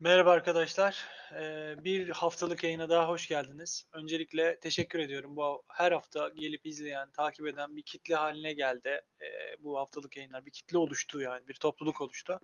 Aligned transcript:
Merhaba 0.00 0.30
arkadaşlar. 0.30 1.04
Eee, 1.32 1.76
bir 1.84 2.08
haftalık 2.08 2.64
yayına 2.64 2.88
daha 2.88 3.08
hoş 3.08 3.28
geldiniz. 3.28 3.84
Öncelikle 3.92 4.60
teşekkür 4.60 4.98
ediyorum. 4.98 5.36
Bu 5.36 5.62
her 5.68 5.92
hafta 5.92 6.28
gelip 6.28 6.66
izleyen, 6.66 7.10
takip 7.10 7.46
eden 7.46 7.76
bir 7.76 7.82
kitle 7.82 8.14
haline 8.14 8.52
geldi. 8.52 9.00
Eee, 9.20 9.56
bu 9.60 9.78
haftalık 9.78 10.16
yayınlar 10.16 10.46
bir 10.46 10.50
kitle 10.50 10.78
oluştu 10.78 11.20
yani 11.20 11.48
bir 11.48 11.54
topluluk 11.54 12.00
oluştu. 12.00 12.40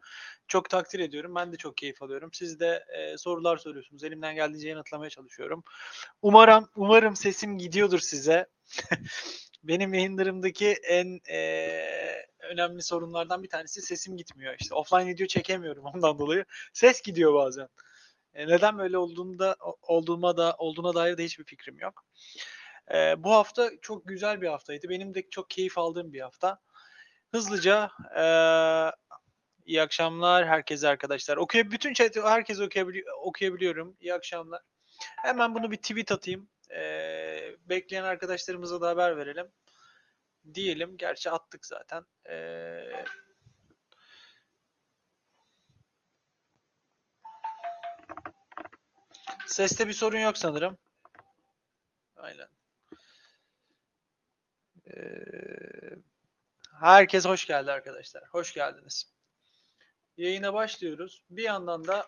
Çok 0.49 0.71
takdir 0.71 0.99
ediyorum. 1.01 1.35
Ben 1.35 1.53
de 1.53 1.57
çok 1.57 1.77
keyif 1.77 2.03
alıyorum. 2.03 2.31
Siz 2.33 2.61
de 2.61 2.85
eee, 2.95 3.19
sorular 3.19 3.57
soruyorsunuz. 3.57 4.05
Elimden 4.05 4.35
geldiğince 4.35 4.69
yanıtlamaya 4.69 5.11
çalışıyorum. 5.11 5.65
Umarım 6.23 6.69
umarım 6.77 7.17
sesim 7.17 7.59
gidiyordur 7.59 7.99
size. 7.99 8.47
Benim 9.65 9.95
yayınlarımdaki 9.95 10.69
en 10.89 11.21
eee, 11.29 12.27
önemli 12.51 12.83
sorunlardan 12.83 13.43
bir 13.43 13.49
tanesi 13.49 13.83
sesim 13.83 14.17
gitmiyor. 14.17 14.57
İşte 14.61 14.75
offline 14.75 15.07
video 15.07 15.27
çekemiyorum 15.27 15.85
ondan 15.95 16.19
dolayı. 16.19 16.45
Ses 16.73 17.03
gidiyor 17.03 17.35
bazen. 17.35 17.69
E, 18.35 18.47
neden 18.49 18.79
böyle 18.79 18.99
olduğunda 18.99 19.57
olduğuma 19.83 20.37
da 20.37 20.55
olduğuna 20.59 20.95
dair 20.95 21.19
de 21.19 21.25
hiçbir 21.25 21.45
fikrim 21.45 21.79
yok. 21.79 22.05
Eee, 22.91 23.15
bu 23.19 23.33
hafta 23.33 23.71
çok 23.83 24.09
güzel 24.09 24.41
bir 24.41 24.49
haftaydı. 24.49 24.89
Benim 24.89 25.15
de 25.15 25.31
çok 25.31 25.51
keyif 25.51 25.79
aldığım 25.79 26.13
bir 26.13 26.21
hafta. 26.21 26.59
Hızlıca 27.33 27.91
eee, 28.17 28.93
iyi 29.67 29.83
akşamlar 29.83 30.47
herkese 30.47 30.89
arkadaşlar. 30.89 31.37
Okuya 31.37 31.71
bütün 31.71 31.93
chat'i 31.95 32.23
herkes 32.23 32.61
okuyabili 32.61 33.05
okuyabiliyorum. 33.23 33.97
İyi 34.01 34.15
akşamlar. 34.15 34.61
Hemen 35.23 35.55
bunu 35.55 35.71
bir 35.71 35.77
tweet 35.77 36.13
atayım. 36.13 36.49
Eee, 36.71 37.57
bekleyen 37.69 38.05
arkadaşlarımıza 38.05 38.81
da 38.81 38.89
haber 38.89 39.17
verelim. 39.17 39.47
Diyelim. 40.55 40.97
Gerçi 40.97 41.31
attık 41.31 41.67
zaten. 41.67 42.05
Eee 42.29 43.05
Seste 49.47 49.89
bir 49.89 49.93
sorun 49.93 50.19
yok 50.19 50.39
sanırım. 50.39 50.79
Aynen. 52.17 52.49
Eee, 54.87 55.97
herkes 56.81 57.25
hoş 57.27 57.47
geldi 57.47 57.73
arkadaşlar. 57.73 58.25
Hoş 58.33 58.55
geldiniz. 58.55 59.13
Yayına 60.17 60.55
başlıyoruz. 60.55 61.25
Bir 61.31 61.43
yandan 61.43 61.87
da 61.87 62.07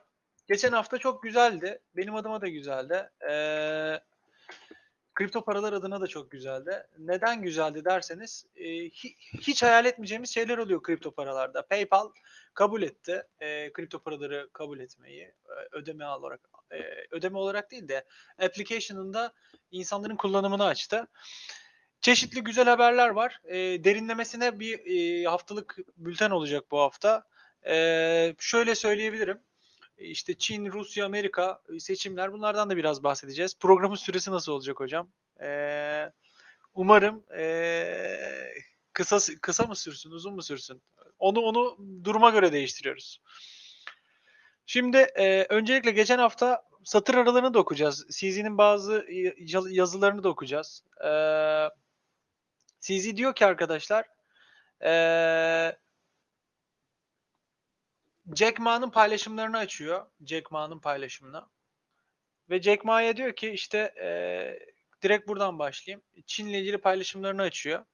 geçen 0.49 0.73
hafta 0.73 0.99
çok 0.99 1.23
güzeldi. 1.23 1.83
Benim 1.97 2.15
adıma 2.15 2.41
da 2.41 2.49
güzeldi. 2.49 3.11
Eee, 3.23 4.01
kripto 5.15 5.45
paralar 5.45 5.73
adına 5.73 6.01
da 6.01 6.07
çok 6.07 6.31
güzeldi. 6.31 6.87
Neden 6.99 7.43
güzeldi 7.43 7.85
derseniz 7.85 8.47
e, 8.57 8.65
hi- 8.65 9.17
hiç 9.41 9.63
hayal 9.63 9.85
etmeyeceğimiz 9.87 10.31
şeyler 10.35 10.59
oluyor 10.59 10.83
kripto 10.83 11.11
paralarda. 11.11 11.67
PayPal 11.67 12.11
kabul 12.55 12.83
etti 12.83 13.23
e, 13.41 13.73
kripto 13.73 13.99
paraları 13.99 14.49
kabul 14.53 14.81
etmeyi 14.81 15.23
e, 15.23 15.33
ödeme 15.73 16.07
olarak 16.07 16.41
e, 16.71 16.77
ödeme 17.11 17.39
olarak 17.39 17.71
değil 17.71 17.89
de 17.89 18.05
application'ında 18.39 19.33
insanların 19.71 20.17
kullanımını 20.17 20.65
açtı. 20.65 21.07
Çeşitli 22.01 22.45
güzel 22.45 22.65
haberler 22.69 23.09
var. 23.09 23.41
E, 23.45 23.85
derinlemesine 23.85 24.61
bir 24.61 24.81
e, 24.87 25.25
haftalık 25.25 25.77
bülten 25.97 26.31
olacak 26.31 26.65
bu 26.71 26.79
hafta. 26.79 27.25
E, 27.67 28.35
şöyle 28.39 28.75
söyleyebilirim. 28.75 29.41
İşte 30.03 30.35
Çin, 30.35 30.73
Rusya, 30.73 31.07
Amerika 31.07 31.63
seçimler 31.79 32.33
bunlardan 32.33 32.71
da 32.71 32.77
biraz 32.77 33.03
bahsedeceğiz. 33.03 33.59
Programın 33.59 33.95
süresi 33.95 34.31
nasıl 34.31 34.53
olacak 34.53 34.81
hocam? 34.81 35.09
E, 35.41 36.13
umarım 36.75 37.25
e, 37.37 38.55
kısa 38.93 39.19
kısa 39.41 39.65
mı 39.67 39.77
sürsün, 39.77 40.11
uzun 40.11 40.35
mu 40.35 40.43
sürsün? 40.43 40.83
Onu 41.19 41.41
onu 41.41 41.79
duruma 42.05 42.31
göre 42.31 42.53
değiştiriyoruz. 42.53 43.21
Şimdi 44.67 44.97
e, 44.97 45.47
öncelikle 45.49 45.91
geçen 45.91 46.19
hafta 46.19 46.63
satır 46.85 47.15
aralarını 47.15 47.55
da 47.55 47.59
okuyacağız. 47.59 48.07
CZ'nin 48.11 48.59
bazı 48.59 49.07
yazılarını 49.71 50.25
da 50.25 50.29
okuyacağız. 50.29 50.83
E, 51.05 51.11
CZ 52.81 53.17
diyor 53.17 53.35
ki 53.35 53.47
arkadaşlar 53.47 54.07
e, 54.85 54.93
Jack 58.37 58.59
Ma'nın 58.59 58.91
paylaşımlarını 58.91 59.59
açıyor. 59.59 60.07
Jack 60.27 60.51
Ma'nın 60.51 60.79
paylaşımını. 60.79 61.47
Ve 62.51 62.63
Jack 62.63 62.85
Ma'ya 62.85 63.17
diyor 63.17 63.37
ki 63.37 63.51
işte 63.51 63.79
e, 63.79 64.09
direkt 65.03 65.29
buradan 65.29 65.59
başlayayım. 65.59 66.03
Çin'le 66.27 66.55
ilgili 66.55 66.79
paylaşımlarını 66.79 67.43
açıyor. 67.43 67.85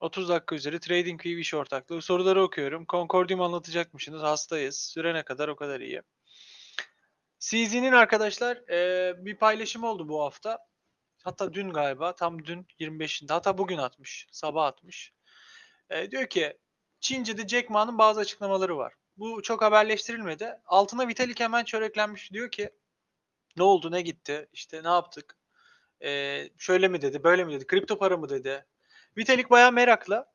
30 0.00 0.28
dakika 0.28 0.54
üzeri 0.54 0.80
Trading 0.80 1.26
View 1.26 1.40
iş 1.40 1.54
ortaklığı. 1.54 2.02
Soruları 2.02 2.42
okuyorum. 2.42 2.84
Concordium 2.88 3.40
anlatacakmışsınız. 3.40 4.22
Hastayız. 4.22 4.80
Sürene 4.80 5.22
kadar 5.22 5.48
o 5.48 5.56
kadar 5.56 5.80
iyi. 5.80 6.02
CZ'nin 7.38 7.92
arkadaşlar 7.92 8.56
e, 8.56 9.14
bir 9.24 9.36
paylaşım 9.36 9.84
oldu 9.84 10.08
bu 10.08 10.22
hafta. 10.22 10.58
Hatta 11.24 11.54
dün 11.54 11.70
galiba. 11.70 12.14
Tam 12.14 12.44
dün 12.44 12.66
25'inde. 12.80 13.32
Hatta 13.32 13.58
bugün 13.58 13.78
atmış. 13.78 14.26
Sabah 14.32 14.66
atmış. 14.66 15.12
E, 15.90 16.10
diyor 16.10 16.26
ki 16.26 16.58
Çince'de 17.00 17.48
Jack 17.48 17.70
Ma'nın 17.70 17.98
bazı 17.98 18.20
açıklamaları 18.20 18.76
var. 18.76 18.94
Bu 19.16 19.42
çok 19.42 19.62
haberleştirilmedi. 19.62 20.58
Altına 20.66 21.08
Vitalik 21.08 21.40
hemen 21.40 21.64
çöreklenmiş. 21.64 22.32
Diyor 22.32 22.50
ki 22.50 22.70
ne 23.56 23.62
oldu 23.62 23.90
ne 23.90 24.02
gitti 24.02 24.48
işte 24.52 24.82
ne 24.82 24.88
yaptık 24.88 25.36
ee, 26.02 26.50
şöyle 26.58 26.88
mi 26.88 27.02
dedi 27.02 27.24
böyle 27.24 27.44
mi 27.44 27.52
dedi 27.52 27.66
kripto 27.66 27.98
para 27.98 28.16
mı 28.16 28.28
dedi. 28.28 28.66
Vitalik 29.16 29.50
bayağı 29.50 29.72
meraklı. 29.72 30.26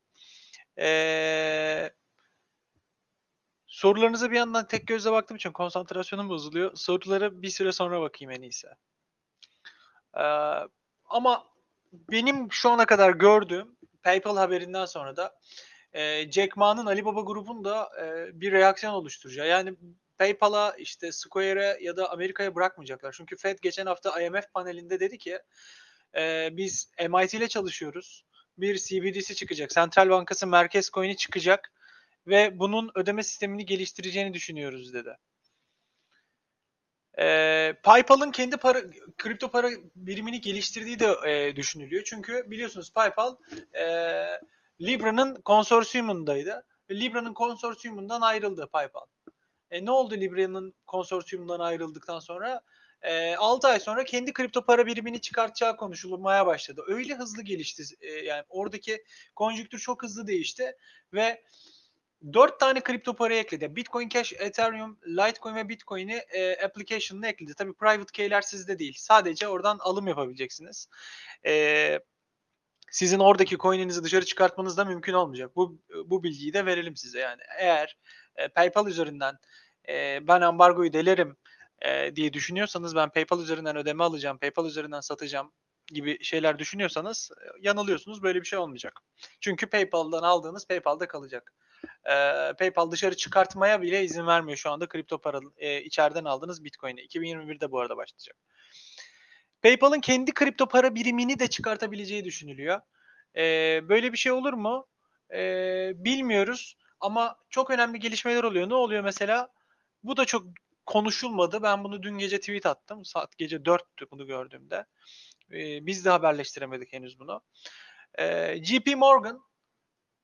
Ee, 0.80 1.90
sorularınıza 3.68 4.32
bir 4.32 4.36
yandan 4.36 4.68
tek 4.68 4.88
gözle 4.88 5.12
baktığım 5.12 5.38
için 5.38 5.52
konsantrasyonum 5.52 6.30
bozuluyor. 6.30 6.76
Soruları 6.76 7.42
bir 7.42 7.50
süre 7.50 7.72
sonra 7.72 8.02
bakayım 8.02 8.32
en 8.32 8.42
iyisi. 8.42 8.68
Ee, 10.18 10.22
ama 11.06 11.48
benim 11.94 12.52
şu 12.52 12.70
ana 12.70 12.86
kadar 12.86 13.12
gördüğüm 13.12 13.76
PayPal 14.04 14.38
haberinden 14.38 14.86
sonra 14.86 15.18
da 15.18 15.40
e, 15.96 16.32
Jack 16.32 16.58
Ma'nın 16.58 16.86
Alibaba 16.86 17.22
grubunda 17.22 17.90
e, 18.02 18.30
bir 18.42 18.52
reaksiyon 18.52 18.94
oluşturacağı. 18.94 19.48
Yani 19.48 19.76
PayPal'a 20.18 20.72
işte 20.72 21.12
Square'e 21.12 21.78
ya 21.82 21.98
da 21.98 22.12
Amerika'ya 22.12 22.56
bırakmayacaklar. 22.56 23.12
Çünkü 23.18 23.38
Fed 23.38 23.60
geçen 23.62 23.86
hafta 23.86 24.22
IMF 24.22 24.54
panelinde 24.54 25.00
dedi 25.00 25.18
ki 25.18 25.40
e, 26.16 26.50
biz 26.52 26.92
MIT 27.10 27.34
ile 27.34 27.48
çalışıyoruz. 27.48 28.26
Bir 28.58 28.78
CBDC 28.78 29.34
çıkacak. 29.34 29.72
Sentral 29.72 30.10
Bankası 30.10 30.48
Merkez 30.48 30.90
Coin'i 30.90 31.18
çıkacak 31.18 31.72
ve 32.28 32.60
bunun 32.60 32.92
ödeme 32.96 33.24
sistemini 33.24 33.66
geliştireceğini 33.66 34.34
düşünüyoruz 34.34 34.94
dedi. 34.94 35.18
E, 37.20 37.74
PayPal'ın 37.84 38.32
kendi 38.32 38.58
para, 38.58 38.82
kripto 39.18 39.52
para 39.52 39.70
birimini 39.96 40.42
geliştirdiği 40.42 41.00
de 41.00 41.16
e, 41.28 41.56
düşünülüyor. 41.56 42.04
Çünkü 42.06 42.52
biliyorsunuz 42.52 42.94
PayPal 42.94 43.36
e, 43.74 43.86
Libra'nın 44.82 45.36
konsorsiyumundaydı. 45.36 46.66
Libra'nın 46.92 47.34
konsorsiyumundan 47.34 48.22
ayrıldı 48.22 48.68
PayPal. 48.72 49.06
E, 49.72 49.86
ne 49.86 49.92
oldu 49.92 50.16
Libra'nın 50.16 50.74
konsorsiyumundan 50.88 51.60
ayrıldıktan 51.60 52.20
sonra? 52.20 52.62
E, 53.02 53.36
6 53.36 53.68
ay 53.68 53.80
sonra 53.80 54.04
kendi 54.04 54.34
kripto 54.34 54.66
para 54.66 54.86
birimini 54.86 55.22
çıkartacağı 55.22 55.78
konuşulmaya 55.78 56.46
başladı. 56.46 56.84
Öyle 56.88 57.16
hızlı 57.16 57.42
gelişti. 57.42 57.84
E, 58.02 58.12
yani 58.12 58.44
oradaki 58.50 59.04
konjüktür 59.36 59.80
çok 59.80 60.04
hızlı 60.04 60.28
değişti 60.28 60.76
ve 61.14 61.44
4 62.34 62.60
tane 62.60 62.82
kripto 62.82 63.14
para 63.14 63.34
ekledi. 63.34 63.76
Bitcoin 63.76 64.10
Cash, 64.10 64.34
Ethereum, 64.34 65.00
Litecoin 65.08 65.56
ve 65.56 65.70
Bitcoin'i 65.70 66.14
e, 66.14 66.66
application'ına 66.66 67.28
ekledi. 67.28 67.54
Tabii 67.54 67.74
private 67.74 68.12
key'ler 68.14 68.42
sizde 68.42 68.80
değil. 68.80 68.96
Sadece 68.98 69.48
oradan 69.48 69.78
alım 69.80 70.08
yapabileceksiniz. 70.08 70.90
E, 71.46 72.00
sizin 72.92 73.20
oradaki 73.20 73.58
coin'inizi 73.58 74.04
dışarı 74.04 74.26
çıkartmanız 74.26 74.78
da 74.78 74.86
mümkün 74.86 75.14
olmayacak. 75.14 75.56
Bu 75.56 75.82
bu 76.06 76.24
bilgiyi 76.24 76.54
de 76.54 76.66
verelim 76.66 76.96
size 76.96 77.20
yani. 77.20 77.42
Eğer 77.60 77.98
e, 78.36 78.48
PayPal 78.48 78.88
üzerinden 78.88 79.38
e, 79.90 80.28
ben 80.28 80.42
ambargoyu 80.42 80.94
delerim 80.94 81.38
e, 81.82 82.16
diye 82.16 82.34
düşünüyorsanız 82.34 82.96
ben 82.96 83.10
PayPal 83.10 83.40
üzerinden 83.40 83.78
ödeme 83.78 84.04
alacağım, 84.04 84.38
PayPal 84.38 84.66
üzerinden 84.66 85.02
satacağım 85.02 85.52
gibi 85.88 86.24
şeyler 86.24 86.60
düşünüyorsanız 86.60 87.32
e, 87.42 87.46
yanılıyorsunuz. 87.62 88.24
Böyle 88.24 88.42
bir 88.42 88.46
şey 88.46 88.60
olmayacak. 88.60 89.02
Çünkü 89.42 89.68
PayPal'dan 89.68 90.24
aldığınız 90.24 90.68
PayPal'da 90.68 91.08
kalacak. 91.08 91.54
E, 92.06 92.14
PayPal 92.60 92.92
dışarı 92.92 93.18
çıkartmaya 93.18 93.82
bile 93.82 94.04
izin 94.04 94.28
vermiyor 94.28 94.58
şu 94.58 94.72
anda 94.72 94.88
kripto 94.88 95.18
para 95.18 95.40
e, 95.58 95.82
içeriden 95.82 96.26
aldığınız 96.26 96.64
Bitcoin'i. 96.64 97.02
2021'de 97.02 97.72
bu 97.72 97.80
arada 97.80 97.98
başlayacak. 97.98 98.38
PayPal'ın 99.66 100.00
kendi 100.00 100.34
kripto 100.34 100.68
para 100.68 100.96
birimini 100.96 101.40
de 101.40 101.48
çıkartabileceği 101.48 102.26
düşünülüyor. 102.26 102.82
Ee, 103.36 103.82
böyle 103.90 104.14
bir 104.14 104.18
şey 104.18 104.32
olur 104.32 104.54
mu? 104.54 104.88
Ee, 105.34 105.92
bilmiyoruz 105.96 106.78
ama 107.00 107.38
çok 107.50 107.72
önemli 107.72 108.00
gelişmeler 108.00 108.44
oluyor. 108.44 108.70
Ne 108.70 108.74
oluyor 108.74 109.04
mesela? 109.04 109.50
Bu 110.04 110.18
da 110.18 110.26
çok 110.26 110.48
konuşulmadı. 110.86 111.64
Ben 111.64 111.84
bunu 111.84 112.04
dün 112.04 112.18
gece 112.18 112.40
tweet 112.40 112.66
attım. 112.66 113.06
Saat 113.06 113.38
gece 113.38 113.58
4'tü 113.58 114.12
bunu 114.12 114.28
gördüğümde. 114.28 114.86
Ee, 115.52 115.86
biz 115.86 116.06
de 116.06 116.10
haberleştiremedik 116.10 116.94
henüz 116.94 117.20
bunu. 117.20 117.42
Ee, 118.20 118.64
JP 118.64 118.96
Morgan 118.96 119.42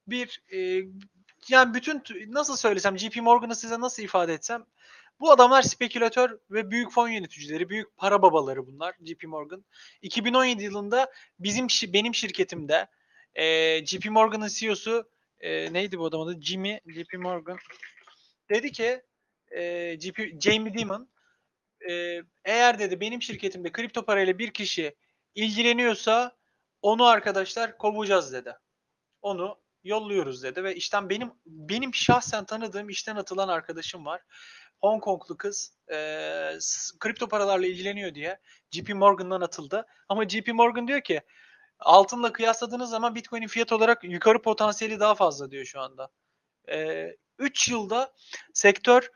bir 0.07 0.43
e, 0.53 0.81
yani 1.49 1.73
bütün 1.73 2.03
nasıl 2.27 2.55
söylesem 2.55 2.99
JP 2.99 3.15
Morgan'ı 3.15 3.55
size 3.55 3.79
nasıl 3.79 4.03
ifade 4.03 4.33
etsem 4.33 4.65
Bu 5.21 5.31
adamlar 5.31 5.61
spekülatör 5.61 6.39
ve 6.51 6.71
büyük 6.71 6.91
fon 6.91 7.09
yöneticileri, 7.09 7.69
büyük 7.69 7.97
para 7.97 8.21
babaları 8.21 8.67
bunlar 8.67 8.95
JP 9.05 9.23
Morgan. 9.23 9.65
2017 10.01 10.63
yılında 10.63 11.11
bizim 11.39 11.67
benim 11.93 12.15
şirketimde 12.15 12.87
e, 13.35 13.85
JP 13.85 14.05
Morgan'ın 14.05 14.47
CEO'su 14.47 15.09
e, 15.39 15.73
neydi 15.73 15.99
bu 15.99 16.05
adamın 16.05 16.27
adı? 16.27 16.41
Jimmy 16.41 16.79
JP 16.87 17.13
Morgan 17.13 17.57
dedi 18.49 18.71
ki 18.71 19.01
e, 19.51 19.97
JP, 19.99 20.41
Jamie 20.41 20.73
Dimon 20.73 21.09
e, 21.89 22.21
eğer 22.45 22.79
dedi 22.79 22.99
benim 22.99 23.21
şirketimde 23.21 23.71
kripto 23.71 24.05
parayla 24.05 24.39
bir 24.39 24.51
kişi 24.51 24.95
ilgileniyorsa 25.35 26.37
onu 26.81 27.05
arkadaşlar 27.05 27.77
kovacağız 27.77 28.33
dedi. 28.33 28.53
Onu 29.21 29.61
yolluyoruz 29.83 30.43
dedi 30.43 30.63
ve 30.63 30.75
işten 30.75 31.09
benim 31.09 31.31
benim 31.45 31.93
şahsen 31.93 32.45
tanıdığım 32.45 32.89
işten 32.89 33.15
atılan 33.15 33.47
arkadaşım 33.47 34.05
var. 34.05 34.21
Hong 34.81 35.03
Konglu 35.03 35.37
kız 35.37 35.73
e, 35.91 35.97
kripto 36.99 37.27
paralarla 37.27 37.65
ilgileniyor 37.65 38.15
diye 38.15 38.39
JP 38.71 38.89
Morgan'dan 38.89 39.41
atıldı. 39.41 39.85
Ama 40.09 40.27
JP 40.27 40.47
Morgan 40.47 40.87
diyor 40.87 41.01
ki 41.01 41.21
altınla 41.79 42.33
kıyasladığınız 42.33 42.89
zaman 42.89 43.15
Bitcoin'in 43.15 43.47
fiyat 43.47 43.71
olarak 43.71 44.03
yukarı 44.03 44.41
potansiyeli 44.41 44.99
daha 44.99 45.15
fazla 45.15 45.51
diyor 45.51 45.65
şu 45.65 45.79
anda. 45.79 46.09
3 47.39 47.69
yılda 47.69 48.13
sektör 48.53 49.09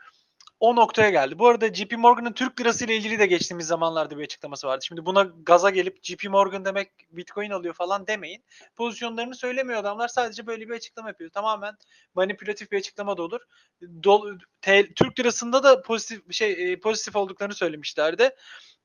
o 0.59 0.75
noktaya 0.75 1.09
geldi. 1.09 1.39
Bu 1.39 1.47
arada 1.47 1.73
JP 1.73 1.93
Morgan'ın 1.97 2.33
Türk 2.33 2.61
lirası 2.61 2.85
ile 2.85 2.95
ilgili 2.95 3.19
de 3.19 3.25
geçtiğimiz 3.25 3.67
zamanlarda 3.67 4.17
bir 4.17 4.23
açıklaması 4.23 4.67
vardı. 4.67 4.85
Şimdi 4.85 5.05
buna 5.05 5.23
gaza 5.23 5.69
gelip 5.69 6.03
JP 6.03 6.29
Morgan 6.29 6.65
demek 6.65 6.91
Bitcoin 7.11 7.49
alıyor 7.49 7.73
falan 7.73 8.07
demeyin. 8.07 8.43
Pozisyonlarını 8.75 9.35
söylemiyor 9.35 9.79
adamlar. 9.79 10.07
Sadece 10.07 10.47
böyle 10.47 10.69
bir 10.69 10.73
açıklama 10.73 11.09
yapıyor. 11.09 11.29
Tamamen 11.29 11.77
manipülatif 12.15 12.71
bir 12.71 12.77
açıklama 12.77 13.17
da 13.17 13.23
olur. 13.23 13.41
Dol- 13.81 14.39
T- 14.61 14.93
Türk 14.93 15.19
lirasında 15.19 15.63
da 15.63 15.81
pozitif 15.81 16.33
şey 16.33 16.73
e, 16.73 16.79
pozitif 16.79 17.15
olduklarını 17.15 17.53
söylemişlerdi. 17.53 18.29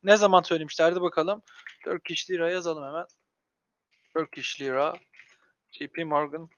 Ne 0.03 0.17
zaman 0.17 0.43
söylemişlerdi 0.43 1.01
bakalım. 1.01 1.43
Turkish 1.85 2.31
lira 2.31 2.51
yazalım 2.51 2.85
hemen. 2.85 3.07
Turkish 4.15 4.61
lira 4.61 4.95
JP 5.73 5.99
Morgan 6.07 6.51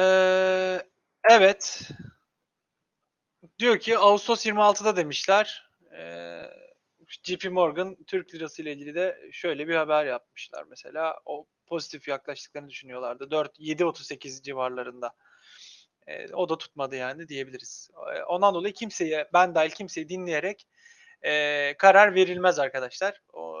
Ee, 0.00 0.82
evet. 1.30 1.88
Diyor 3.58 3.78
ki 3.78 3.98
Ağustos 3.98 4.46
26'da 4.46 4.96
demişler. 4.96 5.70
Ee, 5.96 6.42
JP 7.22 7.50
Morgan 7.50 7.96
Türk 8.06 8.34
lirası 8.34 8.62
ile 8.62 8.72
ilgili 8.72 8.94
de 8.94 9.28
şöyle 9.32 9.68
bir 9.68 9.74
haber 9.74 10.04
yapmışlar 10.04 10.64
mesela. 10.70 11.20
O 11.24 11.46
pozitif 11.66 12.08
yaklaştıklarını 12.08 12.70
düşünüyorlardı. 12.70 13.30
4 13.30 13.58
7.38 13.58 14.42
civarlarında. 14.42 15.14
Ee, 16.06 16.32
o 16.32 16.48
da 16.48 16.58
tutmadı 16.58 16.96
yani 16.96 17.28
diyebiliriz. 17.28 17.90
Ee, 18.14 18.22
ondan 18.22 18.54
dolayı 18.54 18.74
kimseye 18.74 19.28
ben 19.32 19.54
dahil 19.54 19.70
kimseyi 19.70 20.08
dinleyerek 20.08 20.66
e, 21.22 21.74
karar 21.78 22.14
verilmez 22.14 22.58
arkadaşlar. 22.58 23.20
O, 23.32 23.58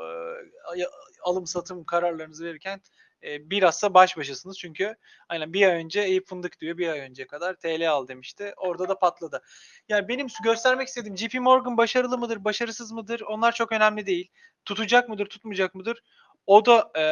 e, 0.76 0.86
alım 1.22 1.46
satım 1.46 1.84
kararlarınızı 1.84 2.44
verirken 2.44 2.80
e, 3.24 3.50
bilhassa 3.50 3.94
baş 3.94 4.16
başasınız. 4.16 4.58
Çünkü 4.58 4.96
aynen 5.28 5.52
bir 5.52 5.68
ay 5.68 5.74
önce 5.74 6.00
Eyüp 6.00 6.28
Fındık 6.28 6.60
diyor 6.60 6.78
bir 6.78 6.88
ay 6.88 7.00
önce 7.00 7.26
kadar 7.26 7.54
TL 7.54 7.90
al 7.90 8.08
demişti. 8.08 8.54
Orada 8.56 8.88
da 8.88 8.98
patladı. 8.98 9.42
Yani 9.88 10.08
benim 10.08 10.26
göstermek 10.44 10.88
istediğim 10.88 11.18
JP 11.18 11.34
Morgan 11.34 11.76
başarılı 11.76 12.18
mıdır, 12.18 12.44
başarısız 12.44 12.92
mıdır? 12.92 13.20
Onlar 13.20 13.52
çok 13.52 13.72
önemli 13.72 14.06
değil. 14.06 14.30
Tutacak 14.64 15.08
mıdır, 15.08 15.26
tutmayacak 15.26 15.74
mıdır? 15.74 16.02
O 16.46 16.66
da 16.66 16.90
e, 16.94 17.04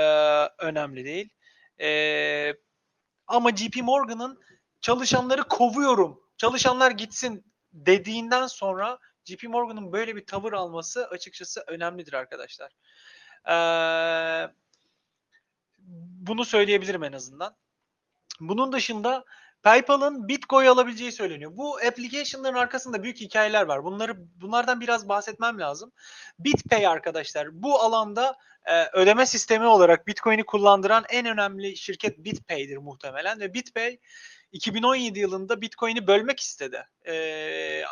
önemli 0.64 1.05
değil. 1.05 1.29
E, 1.81 2.55
ama 3.26 3.56
JP 3.56 3.76
Morgan'ın 3.82 4.41
çalışanları 4.81 5.43
kovuyorum, 5.43 6.20
çalışanlar 6.37 6.91
gitsin 6.91 7.53
dediğinden 7.73 8.47
sonra 8.47 8.99
JP 9.25 9.43
Morgan'ın 9.43 9.93
böyle 9.93 10.17
bir 10.17 10.26
tavır 10.26 10.53
alması 10.53 11.06
açıkçası 11.06 11.64
önemlidir 11.67 12.12
arkadaşlar. 12.12 12.73
Ee, 13.49 14.53
bunu 16.26 16.44
söyleyebilirim 16.44 17.05
en 17.05 17.12
azından. 17.12 17.56
Bunun 18.40 18.73
dışında 18.73 19.25
PayPal'ın 19.62 20.29
Bitcoin 20.29 20.67
alabileceği 20.67 21.12
söyleniyor. 21.12 21.52
Bu 21.56 21.76
application'ların 21.76 22.56
arkasında 22.56 23.02
büyük 23.02 23.20
hikayeler 23.20 23.62
var. 23.62 23.84
Bunları 23.84 24.14
bunlardan 24.17 24.81
biraz 24.81 25.08
bahsetmem 25.08 25.61
lazım. 25.61 25.93
BitPay 26.38 26.87
arkadaşlar 26.87 27.62
bu 27.62 27.81
alanda 27.81 28.37
e, 28.64 28.87
ödeme 28.93 29.26
sistemi 29.26 29.67
olarak 29.67 30.06
Bitcoin'i 30.06 30.44
kullandıran 30.44 31.05
en 31.11 31.26
önemli 31.26 31.76
şirket 31.76 32.19
BitPay'dir 32.19 32.76
muhtemelen 32.76 33.40
ve 33.40 33.55
BitPay 33.55 33.99
2017 34.52 35.19
yılında 35.19 35.60
Bitcoin'i 35.60 36.06
bölmek 36.06 36.40
istedi. 36.40 36.87
E, 37.06 37.84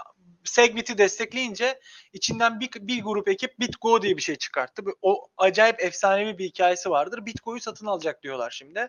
Segwit'i 0.44 0.98
destekleyince 0.98 1.80
içinden 2.12 2.60
bir, 2.60 2.70
bir 2.80 3.02
grup 3.02 3.28
ekip 3.28 3.60
BitGo 3.60 4.02
diye 4.02 4.16
bir 4.16 4.22
şey 4.22 4.36
çıkarttı. 4.36 4.82
O 5.02 5.28
acayip 5.36 5.80
efsanevi 5.80 6.38
bir 6.38 6.44
hikayesi 6.44 6.90
vardır. 6.90 7.26
BitGo'yu 7.26 7.60
satın 7.60 7.86
alacak 7.86 8.22
diyorlar 8.22 8.50
şimdi. 8.50 8.88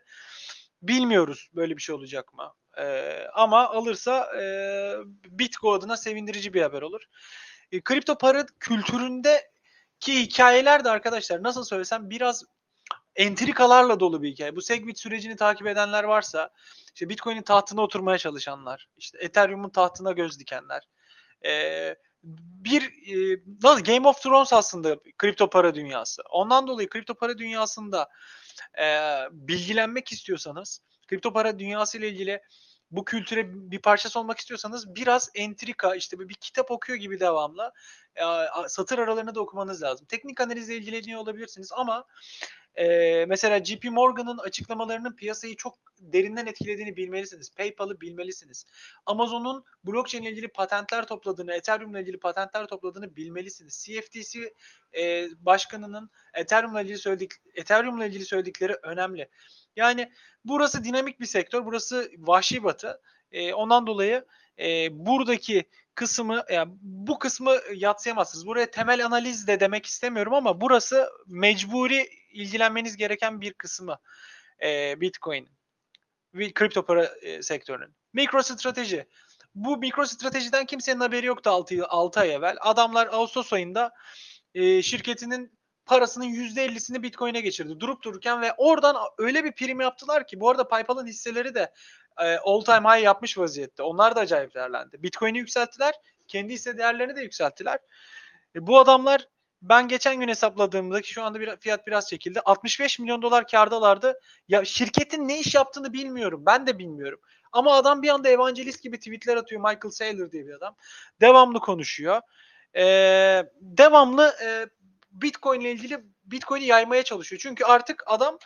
Bilmiyoruz 0.81 1.49
böyle 1.55 1.77
bir 1.77 1.81
şey 1.81 1.95
olacak 1.95 2.33
mı? 2.33 2.53
Ee, 2.77 3.27
ama 3.33 3.69
alırsa 3.69 4.41
e, 4.41 4.43
BitGo 5.25 5.73
adına 5.73 5.97
sevindirici 5.97 6.53
bir 6.53 6.61
haber 6.61 6.81
olur. 6.81 7.01
E, 7.71 7.81
kripto 7.81 8.17
para 8.17 8.45
kültüründe 8.59 9.51
ki 9.99 10.21
hikayeler 10.21 10.83
de 10.83 10.89
arkadaşlar 10.89 11.43
nasıl 11.43 11.63
söylesem 11.63 12.09
biraz 12.09 12.43
entrikalarla 13.15 13.99
dolu 13.99 14.23
bir 14.23 14.31
hikaye. 14.31 14.55
Bu 14.55 14.61
Segwit 14.61 14.99
sürecini 14.99 15.35
takip 15.35 15.67
edenler 15.67 16.03
varsa 16.03 16.49
işte 16.95 17.09
Bitcoin'in 17.09 17.41
tahtına 17.41 17.81
oturmaya 17.81 18.17
çalışanlar, 18.17 18.89
işte 18.97 19.17
Ethereum'un 19.17 19.69
tahtına 19.69 20.11
göz 20.11 20.39
dikenler, 20.39 20.83
e, 21.45 21.95
bir 22.23 22.81
e, 22.83 23.81
Game 23.81 24.07
of 24.07 24.21
Thrones 24.21 24.53
aslında 24.53 24.97
kripto 25.17 25.49
para 25.49 25.75
dünyası. 25.75 26.21
Ondan 26.29 26.67
dolayı 26.67 26.89
kripto 26.89 27.13
para 27.13 27.37
dünyasında 27.37 28.09
e, 28.81 29.17
bilgilenmek 29.31 30.11
istiyorsanız, 30.11 30.81
kripto 31.07 31.33
para 31.33 31.59
dünyası 31.59 31.97
ile 31.97 32.09
ilgili 32.09 32.41
bu 32.91 33.05
kültüre 33.05 33.71
bir 33.71 33.79
parçası 33.79 34.19
olmak 34.19 34.39
istiyorsanız 34.39 34.95
biraz 34.95 35.29
entrika 35.35 35.95
işte 35.95 36.19
bir 36.19 36.33
kitap 36.33 36.71
okuyor 36.71 36.99
gibi 36.99 37.19
devamlı 37.19 37.73
e, 38.15 38.23
satır 38.67 38.99
aralarını 38.99 39.35
da 39.35 39.41
okumanız 39.41 39.83
lazım. 39.83 40.05
Teknik 40.05 40.41
analizle 40.41 40.75
ilgileniyor 40.75 41.19
olabilirsiniz 41.19 41.71
ama 41.75 42.05
e, 42.75 43.25
mesela 43.25 43.63
JP 43.63 43.83
Morgan'ın 43.83 44.37
açıklamalarının 44.37 45.15
piyasayı 45.15 45.55
çok 45.55 45.77
derinden 45.99 46.45
etkilediğini 46.45 46.97
bilmelisiniz. 46.97 47.55
PayPal'ı 47.55 48.01
bilmelisiniz. 48.01 48.65
Amazon'un 49.05 49.63
blockchain 49.83 50.23
ile 50.23 50.31
ilgili 50.31 50.47
patentler 50.47 51.07
topladığını, 51.07 51.53
Ethereum 51.53 51.91
ile 51.91 52.01
ilgili 52.01 52.19
patentler 52.19 52.67
topladığını 52.67 53.15
bilmelisiniz. 53.15 53.85
CFTC 53.85 54.53
e, 54.97 55.27
başkanının 55.39 56.09
Ethereum 56.33 56.73
ile 56.73 56.81
ilgili 56.81 56.97
söyledik 56.97 57.31
Ethereum 57.55 57.97
ile 57.97 58.07
ilgili 58.07 58.25
söyledikleri 58.25 58.73
önemli. 58.83 59.29
Yani 59.75 60.11
burası 60.45 60.83
dinamik 60.83 61.19
bir 61.19 61.25
sektör. 61.25 61.65
Burası 61.65 62.11
vahşi 62.17 62.63
batı. 62.63 63.01
E, 63.31 63.53
ondan 63.53 63.87
dolayı 63.87 64.25
e, 64.59 64.87
buradaki 65.05 65.65
kısmı 65.95 66.43
yani 66.51 66.73
bu 66.81 67.19
kısmı 67.19 67.57
yatsıyamazsınız. 67.75 68.47
Buraya 68.47 68.71
temel 68.71 69.05
analiz 69.05 69.47
de 69.47 69.59
demek 69.59 69.85
istemiyorum 69.85 70.33
ama 70.33 70.61
burası 70.61 71.09
mecburi 71.27 72.09
ilgilenmeniz 72.31 72.97
gereken 72.97 73.41
bir 73.41 73.53
kısmı 73.53 73.97
e, 74.63 75.01
Bitcoin 75.01 75.49
ve 76.33 76.53
kripto 76.53 76.85
para 76.85 77.05
e, 77.05 77.41
sektörünün. 77.41 77.95
Mikro 78.13 78.43
strateji. 78.43 79.05
Bu 79.55 79.77
mikro 79.77 80.05
stratejiden 80.05 80.65
kimsenin 80.65 80.99
haberi 80.99 81.25
yoktu 81.25 81.49
6, 81.49 81.85
6 81.85 82.19
ay 82.19 82.33
evvel. 82.33 82.57
Adamlar 82.61 83.07
Ağustos 83.07 83.53
ayında 83.53 83.93
e, 84.53 84.81
şirketinin 84.81 85.59
parasının 85.85 86.25
%50'sini 86.25 87.03
Bitcoin'e 87.03 87.41
geçirdi. 87.41 87.79
Durup 87.79 88.03
dururken 88.03 88.41
ve 88.41 88.53
oradan 88.57 88.95
öyle 89.17 89.43
bir 89.43 89.51
prim 89.51 89.81
yaptılar 89.81 90.27
ki 90.27 90.39
bu 90.39 90.49
arada 90.49 90.67
PayPal'ın 90.67 91.07
hisseleri 91.07 91.55
de 91.55 91.71
e, 92.19 92.37
all 92.37 92.61
time 92.61 92.89
high 92.89 93.03
yapmış 93.03 93.37
vaziyette. 93.37 93.83
Onlar 93.83 94.15
da 94.15 94.19
acayip 94.19 94.55
değerlendi. 94.55 95.03
Bitcoin'i 95.03 95.37
yükselttiler. 95.37 95.93
Kendi 96.27 96.53
hisse 96.53 96.77
değerlerini 96.77 97.15
de 97.15 97.21
yükselttiler. 97.21 97.79
E, 98.55 98.67
bu 98.67 98.79
adamlar 98.79 99.27
ben 99.61 99.87
geçen 99.87 100.19
gün 100.19 100.27
hesapladığımda 100.27 101.01
ki 101.01 101.13
şu 101.13 101.23
anda 101.23 101.39
bir 101.39 101.57
fiyat 101.57 101.87
biraz 101.87 102.09
çekildi. 102.09 102.41
65 102.45 102.99
milyon 102.99 103.21
dolar 103.21 103.47
kardalardı. 103.47 104.19
Ya 104.47 104.65
şirketin 104.65 105.27
ne 105.27 105.39
iş 105.39 105.55
yaptığını 105.55 105.93
bilmiyorum. 105.93 106.43
Ben 106.45 106.67
de 106.67 106.79
bilmiyorum. 106.79 107.19
Ama 107.51 107.73
adam 107.73 108.01
bir 108.01 108.09
anda 108.09 108.29
evangelist 108.29 108.83
gibi 108.83 108.97
tweetler 108.97 109.37
atıyor. 109.37 109.61
Michael 109.61 109.91
Saylor 109.91 110.31
diye 110.31 110.47
bir 110.47 110.53
adam. 110.53 110.75
Devamlı 111.21 111.59
konuşuyor. 111.59 112.21
Ee, 112.75 113.43
devamlı 113.61 114.35
e, 114.45 114.65
Bitcoin 115.11 115.61
ile 115.61 115.71
ilgili 115.71 116.03
Bitcoin'i 116.23 116.65
yaymaya 116.65 117.03
çalışıyor. 117.03 117.39
Çünkü 117.43 117.63
artık 117.63 118.03
adam 118.05 118.37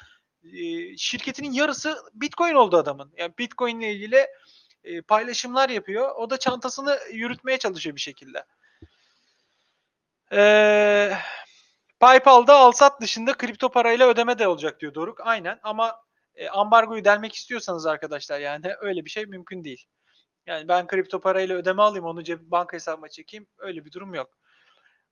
e, 0.44 0.98
şirketinin 0.98 1.52
yarısı 1.52 1.98
Bitcoin 2.14 2.54
oldu 2.54 2.78
adamın. 2.78 3.14
Yani 3.18 3.34
Bitcoin 3.38 3.80
ile 3.80 3.94
ilgili 3.94 4.28
e, 4.84 5.02
paylaşımlar 5.02 5.70
yapıyor. 5.70 6.16
O 6.16 6.30
da 6.30 6.40
çantasını 6.40 7.00
yürütmeye 7.14 7.58
çalışıyor 7.58 7.96
bir 7.96 8.02
şekilde. 8.02 8.46
Ee, 10.32 11.12
PayPal'da 12.00 12.56
alsat 12.56 13.02
dışında 13.02 13.34
kripto 13.34 13.70
parayla 13.70 14.08
ödeme 14.08 14.40
de 14.40 14.48
olacak 14.48 14.80
diyor 14.80 14.94
Doruk. 14.94 15.20
Aynen 15.24 15.60
ama 15.64 16.00
e, 16.36 16.50
ambargoyu 16.50 17.06
delmek 17.06 17.36
istiyorsanız 17.36 17.86
arkadaşlar 17.86 18.40
yani 18.40 18.74
öyle 18.82 19.06
bir 19.06 19.10
şey 19.10 19.26
mümkün 19.26 19.64
değil. 19.64 19.86
Yani 20.48 20.68
ben 20.68 20.88
kripto 20.88 21.22
parayla 21.22 21.56
ödeme 21.56 21.82
alayım 21.82 22.06
onu 22.06 22.24
cep 22.24 22.40
banka 22.42 22.74
hesabıma 22.78 23.10
çekeyim. 23.10 23.48
Öyle 23.58 23.86
bir 23.86 23.92
durum 23.92 24.14
yok. 24.14 24.38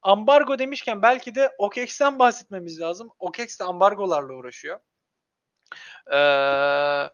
Ambargo 0.03 0.59
demişken 0.59 1.01
belki 1.01 1.35
de 1.35 1.51
OKEX'ten 1.57 2.19
bahsetmemiz 2.19 2.79
lazım. 2.79 3.09
OKEX 3.19 3.59
de 3.59 3.63
ambargolarla 3.63 4.33
uğraşıyor. 4.33 4.79
Ee, 6.13 7.09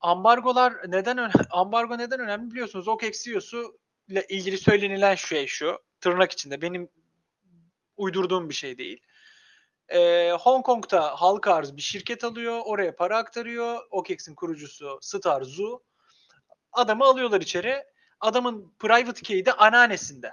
ambargolar 0.00 0.74
neden? 0.88 1.30
Ambargo 1.50 1.98
neden 1.98 2.20
önemli 2.20 2.50
biliyorsunuz. 2.50 2.88
OKEX 2.88 3.24
CEO'su 3.24 3.78
ile 4.08 4.26
ilgili 4.28 4.58
söylenilen 4.58 5.14
şey 5.14 5.46
şu. 5.46 5.78
Tırnak 6.00 6.32
içinde 6.32 6.62
benim 6.62 6.88
uydurduğum 7.96 8.48
bir 8.48 8.54
şey 8.54 8.78
değil. 8.78 9.02
Ee, 9.88 10.30
Hong 10.40 10.64
Kong'da 10.64 11.20
halka 11.20 11.54
arz 11.54 11.76
bir 11.76 11.82
şirket 11.82 12.24
alıyor. 12.24 12.60
Oraya 12.64 12.96
para 12.96 13.18
aktarıyor. 13.18 13.86
OKEX'in 13.90 14.34
kurucusu 14.34 14.98
Star 15.00 15.42
Zhu. 15.42 15.84
Adamı 16.72 17.04
alıyorlar 17.04 17.40
içeri. 17.40 17.84
Adamın 18.20 18.74
private 18.78 19.22
key'i 19.22 19.46
de 19.46 19.52
anneannesinde. 19.52 20.32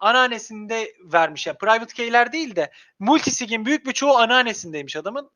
Anneannesinde 0.00 0.94
vermiş. 1.04 1.46
Yani 1.46 1.58
private 1.58 1.94
key'ler 1.94 2.32
değil 2.32 2.56
de 2.56 2.70
multisig'in 2.98 3.64
büyük 3.66 3.86
bir 3.86 3.92
çoğu 3.92 4.16
anneannesindeymiş 4.16 4.96
adamın. 4.96 5.30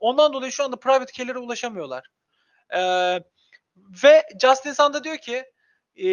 Ondan 0.00 0.32
dolayı 0.32 0.52
şu 0.52 0.64
anda 0.64 0.76
private 0.76 1.12
key'lere 1.12 1.38
ulaşamıyorlar. 1.38 2.06
Ee, 2.74 3.20
ve 4.04 4.22
Justin 4.42 4.72
Sun 4.72 4.92
da 4.92 5.04
diyor 5.04 5.16
ki 5.16 5.44
e, 5.96 6.06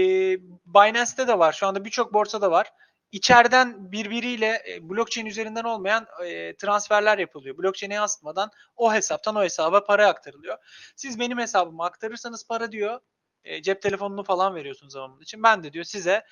Binance'te 0.65 1.27
de 1.27 1.39
var. 1.39 1.53
Şu 1.53 1.67
anda 1.67 1.85
birçok 1.85 2.13
borsada 2.13 2.51
var. 2.51 2.71
İçeriden 3.11 3.91
birbiriyle 3.91 4.63
e, 4.69 4.89
blockchain 4.89 5.25
üzerinden 5.25 5.63
olmayan 5.63 6.07
e, 6.25 6.55
transferler 6.55 7.17
yapılıyor. 7.17 7.57
Blockchain'e 7.57 7.93
yansıtmadan 7.93 8.51
o 8.75 8.93
hesaptan 8.93 9.35
o 9.35 9.43
hesaba 9.43 9.83
para 9.83 10.07
aktarılıyor. 10.07 10.57
Siz 10.95 11.19
benim 11.19 11.37
hesabıma 11.37 11.85
aktarırsanız 11.85 12.47
para 12.47 12.71
diyor. 12.71 12.99
E, 13.43 13.61
cep 13.61 13.81
telefonunu 13.81 14.23
falan 14.23 14.55
veriyorsunuz 14.55 14.95
ama 14.95 15.17
için. 15.21 15.43
Ben 15.43 15.63
de 15.63 15.73
diyor 15.73 15.85
size 15.85 16.23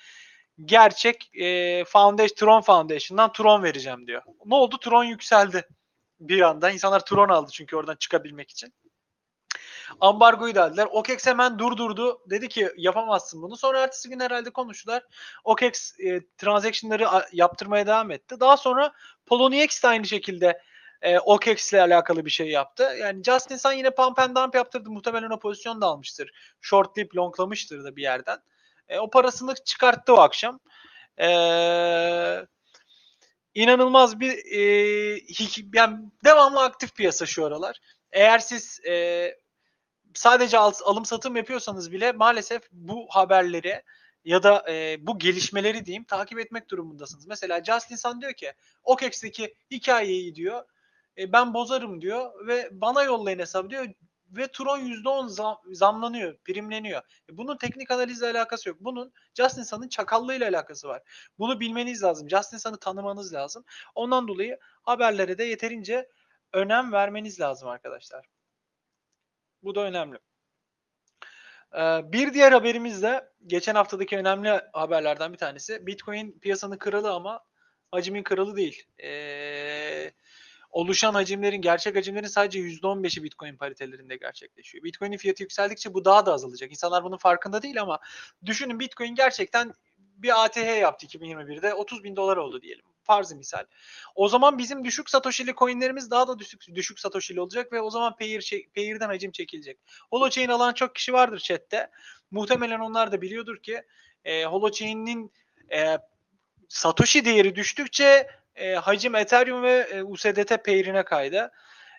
gerçek 0.64 1.30
e, 1.34 1.84
Foundation, 1.84 2.36
Tron 2.36 2.60
Foundation'dan 2.60 3.32
Tron 3.32 3.62
vereceğim 3.62 4.06
diyor. 4.06 4.22
Ne 4.44 4.54
oldu? 4.54 4.78
Tron 4.80 5.04
yükseldi 5.04 5.68
bir 6.20 6.40
anda. 6.40 6.70
İnsanlar 6.70 7.04
Tron 7.04 7.28
aldı 7.28 7.50
çünkü 7.52 7.76
oradan 7.76 7.96
çıkabilmek 7.96 8.50
için. 8.50 8.74
Ambargoyu 10.00 10.54
da 10.54 10.64
aldılar. 10.64 10.88
OKEX 10.90 11.26
hemen 11.26 11.58
durdurdu. 11.58 12.20
Dedi 12.30 12.48
ki 12.48 12.68
yapamazsın 12.76 13.42
bunu. 13.42 13.56
Sonra 13.56 13.80
ertesi 13.80 14.08
gün 14.08 14.20
herhalde 14.20 14.50
konuştular. 14.50 15.02
OKEX 15.44 16.00
e, 16.00 16.20
transaction'ları 16.38 17.08
yaptırmaya 17.32 17.86
devam 17.86 18.10
etti. 18.10 18.40
Daha 18.40 18.56
sonra 18.56 18.92
Poloniex 19.26 19.82
de 19.82 19.88
aynı 19.88 20.06
şekilde 20.06 20.62
e, 21.02 21.18
OKEX 21.18 21.72
ile 21.72 21.82
alakalı 21.82 22.24
bir 22.24 22.30
şey 22.30 22.48
yaptı. 22.48 22.96
Yani 23.00 23.22
Justin 23.22 23.56
Sun 23.56 23.72
yine 23.72 23.90
pump 23.90 24.18
and 24.18 24.36
dump 24.36 24.54
yaptırdı. 24.54 24.90
Muhtemelen 24.90 25.30
o 25.30 25.38
pozisyon 25.38 25.80
da 25.80 25.86
almıştır. 25.86 26.30
Short 26.60 26.96
dip 26.96 27.16
longlamıştır 27.16 27.84
da 27.84 27.96
bir 27.96 28.02
yerden. 28.02 28.38
E, 28.88 28.98
o 28.98 29.10
parasını 29.10 29.54
çıkarttı 29.64 30.14
o 30.14 30.18
akşam. 30.18 30.60
Eee 31.18 32.46
inanılmaz 33.56 34.20
bir 34.20 34.32
e, 34.52 34.60
yani 35.74 35.98
devamlı 36.24 36.62
aktif 36.62 36.94
piyasa 36.94 37.26
şu 37.26 37.46
aralar. 37.46 37.80
Eğer 38.12 38.38
siz 38.38 38.80
e, 38.86 39.36
sadece 40.14 40.58
alım 40.58 41.04
satım 41.04 41.36
yapıyorsanız 41.36 41.92
bile 41.92 42.12
maalesef 42.12 42.62
bu 42.72 43.06
haberleri 43.10 43.82
ya 44.24 44.42
da 44.42 44.64
e, 44.72 44.96
bu 45.06 45.18
gelişmeleri 45.18 45.86
diyeyim 45.86 46.04
takip 46.04 46.38
etmek 46.38 46.70
durumundasınız. 46.70 47.26
Mesela 47.26 47.64
Justin 47.64 47.96
Sun 47.96 48.20
diyor 48.20 48.32
ki 48.32 48.52
OKEX'teki 48.84 49.54
hikayeyi 49.70 50.34
diyor 50.34 50.64
e, 51.18 51.32
ben 51.32 51.54
bozarım 51.54 52.00
diyor 52.00 52.46
ve 52.46 52.68
bana 52.72 53.02
yollayın 53.02 53.38
hesabı 53.38 53.70
diyor 53.70 53.86
ve 54.28 54.52
Tron 54.52 54.78
%10 54.78 55.28
zam, 55.28 55.58
zamlanıyor, 55.72 56.36
primleniyor. 56.36 57.02
E, 57.30 57.36
bunun 57.36 57.56
teknik 57.56 57.90
analizle 57.90 58.26
alakası 58.26 58.68
yok. 58.68 58.78
Bunun 58.80 59.12
Justin 59.34 59.62
Sun'ın 59.62 59.88
çakallığıyla 59.88 60.48
alakası 60.48 60.88
var. 60.88 61.02
Bunu 61.38 61.60
bilmeniz 61.60 62.02
lazım. 62.02 62.30
Justin 62.30 62.58
Sun'ı 62.58 62.76
tanımanız 62.76 63.34
lazım. 63.34 63.64
Ondan 63.94 64.28
dolayı 64.28 64.58
haberlere 64.82 65.38
de 65.38 65.44
yeterince 65.44 66.08
önem 66.52 66.92
vermeniz 66.92 67.40
lazım 67.40 67.68
arkadaşlar. 67.68 68.26
Bu 69.62 69.74
da 69.74 69.80
önemli. 69.80 70.18
Bir 72.12 72.34
diğer 72.34 72.52
haberimiz 72.52 73.02
de 73.02 73.32
geçen 73.46 73.74
haftadaki 73.74 74.18
önemli 74.18 74.60
haberlerden 74.72 75.32
bir 75.32 75.38
tanesi. 75.38 75.86
Bitcoin 75.86 76.38
piyasanın 76.38 76.78
kralı 76.78 77.12
ama 77.12 77.44
hacmin 77.90 78.22
kralı 78.22 78.56
değil. 78.56 78.86
Ee, 79.02 80.12
oluşan 80.76 81.14
hacimlerin, 81.14 81.62
gerçek 81.62 81.96
hacimlerin 81.96 82.26
sadece 82.26 82.58
%15'i 82.60 83.22
Bitcoin 83.22 83.56
paritelerinde 83.56 84.16
gerçekleşiyor. 84.16 84.84
Bitcoin'in 84.84 85.16
fiyatı 85.16 85.42
yükseldikçe 85.42 85.94
bu 85.94 86.04
daha 86.04 86.26
da 86.26 86.32
azalacak. 86.32 86.70
İnsanlar 86.70 87.04
bunun 87.04 87.16
farkında 87.16 87.62
değil 87.62 87.80
ama 87.80 87.98
düşünün 88.46 88.80
Bitcoin 88.80 89.14
gerçekten 89.14 89.72
bir 89.98 90.44
ATH 90.44 90.80
yaptı 90.80 91.06
2021'de 91.06 91.74
30 91.74 92.04
bin 92.04 92.16
dolar 92.16 92.36
oldu 92.36 92.62
diyelim. 92.62 92.84
Farzı 93.02 93.36
misal. 93.36 93.64
O 94.14 94.28
zaman 94.28 94.58
bizim 94.58 94.84
düşük 94.84 95.10
satoshili 95.10 95.54
coinlerimiz 95.54 96.10
daha 96.10 96.28
da 96.28 96.38
düşük, 96.38 96.74
düşük 96.74 97.00
satoshili 97.00 97.40
olacak 97.40 97.72
ve 97.72 97.80
o 97.80 97.90
zaman 97.90 98.16
pair, 98.16 98.68
pair'den 98.74 99.08
hacim 99.08 99.32
çekilecek. 99.32 99.78
Holochain 100.10 100.48
alan 100.48 100.72
çok 100.72 100.94
kişi 100.94 101.12
vardır 101.12 101.38
chatte. 101.38 101.90
Muhtemelen 102.30 102.80
onlar 102.80 103.12
da 103.12 103.22
biliyordur 103.22 103.56
ki 103.56 103.82
e, 104.24 104.44
Holochain'in 104.44 105.32
e, 105.72 105.98
Satoshi 106.68 107.24
değeri 107.24 107.54
düştükçe 107.54 108.26
e, 108.56 108.74
hacim 108.74 109.14
Ethereum 109.14 109.62
ve 109.62 109.72
e, 109.72 110.02
USDT 110.02 110.64
pair'ine 110.64 111.04
kaydı. 111.04 111.50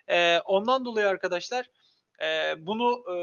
E, 0.08 0.38
ondan 0.38 0.84
dolayı 0.84 1.08
arkadaşlar 1.08 1.70
e, 2.22 2.54
bunu 2.66 3.04
e, 3.08 3.16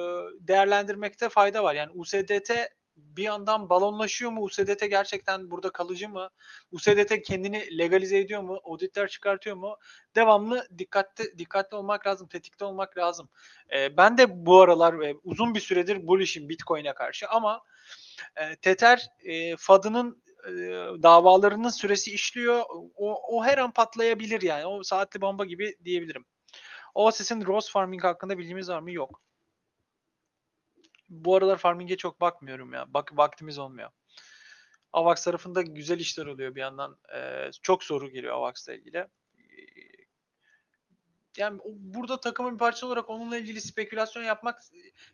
değerlendirmekte 0.47 1.29
fayda 1.29 1.63
var. 1.63 1.73
Yani 1.73 1.91
USDT 1.93 2.51
bir 2.95 3.23
yandan 3.23 3.69
balonlaşıyor 3.69 4.31
mu? 4.31 4.41
USDT 4.41 4.89
gerçekten 4.89 5.51
burada 5.51 5.69
kalıcı 5.69 6.09
mı? 6.09 6.29
USDT 6.71 7.21
kendini 7.25 7.77
legalize 7.77 8.19
ediyor 8.19 8.41
mu? 8.41 8.59
Auditler 8.63 9.07
çıkartıyor 9.07 9.55
mu? 9.55 9.77
Devamlı 10.15 10.67
dikkatli 10.77 11.37
dikkatli 11.37 11.77
olmak 11.77 12.07
lazım, 12.07 12.27
tetikte 12.27 12.65
olmak 12.65 12.97
lazım. 12.97 13.29
E, 13.75 13.97
ben 13.97 14.17
de 14.17 14.45
bu 14.45 14.61
aralar 14.61 14.99
ve 14.99 15.15
uzun 15.23 15.55
bir 15.55 15.59
süredir 15.59 16.07
bullish'im 16.07 16.49
Bitcoin'e 16.49 16.93
karşı 16.93 17.27
ama 17.27 17.61
e, 18.35 18.55
Tether 18.55 19.09
e, 19.23 19.57
FAD'ının 19.57 20.23
e, 20.24 20.24
davalarının 21.03 21.69
süresi 21.69 22.11
işliyor. 22.11 22.63
O, 22.95 23.37
o 23.37 23.43
her 23.43 23.57
an 23.57 23.71
patlayabilir 23.71 24.41
yani. 24.41 24.65
O 24.65 24.83
saatli 24.83 25.21
bomba 25.21 25.45
gibi 25.45 25.75
diyebilirim. 25.83 26.25
Oasis'in 26.95 27.45
Rose 27.45 27.71
Farming 27.71 28.03
hakkında 28.03 28.37
bilgimiz 28.37 28.69
var 28.69 28.79
mı? 28.79 28.91
Yok 28.91 29.21
bu 31.09 31.35
aralar 31.35 31.57
farming'e 31.57 31.97
çok 31.97 32.21
bakmıyorum 32.21 32.73
ya. 32.73 32.93
Bak 32.93 33.17
vaktimiz 33.17 33.59
olmuyor. 33.59 33.89
Avax 34.93 35.23
tarafında 35.23 35.61
güzel 35.61 35.99
işler 35.99 36.25
oluyor 36.25 36.55
bir 36.55 36.61
yandan. 36.61 36.97
Ee, 37.15 37.49
çok 37.61 37.83
soru 37.83 38.09
geliyor 38.09 38.33
Avax'la 38.33 38.73
ilgili. 38.73 39.07
Yani 41.37 41.59
burada 41.65 42.19
takımın 42.19 42.53
bir 42.53 42.57
parça 42.57 42.87
olarak 42.87 43.09
onunla 43.09 43.37
ilgili 43.37 43.61
spekülasyon 43.61 44.23
yapmak 44.23 44.61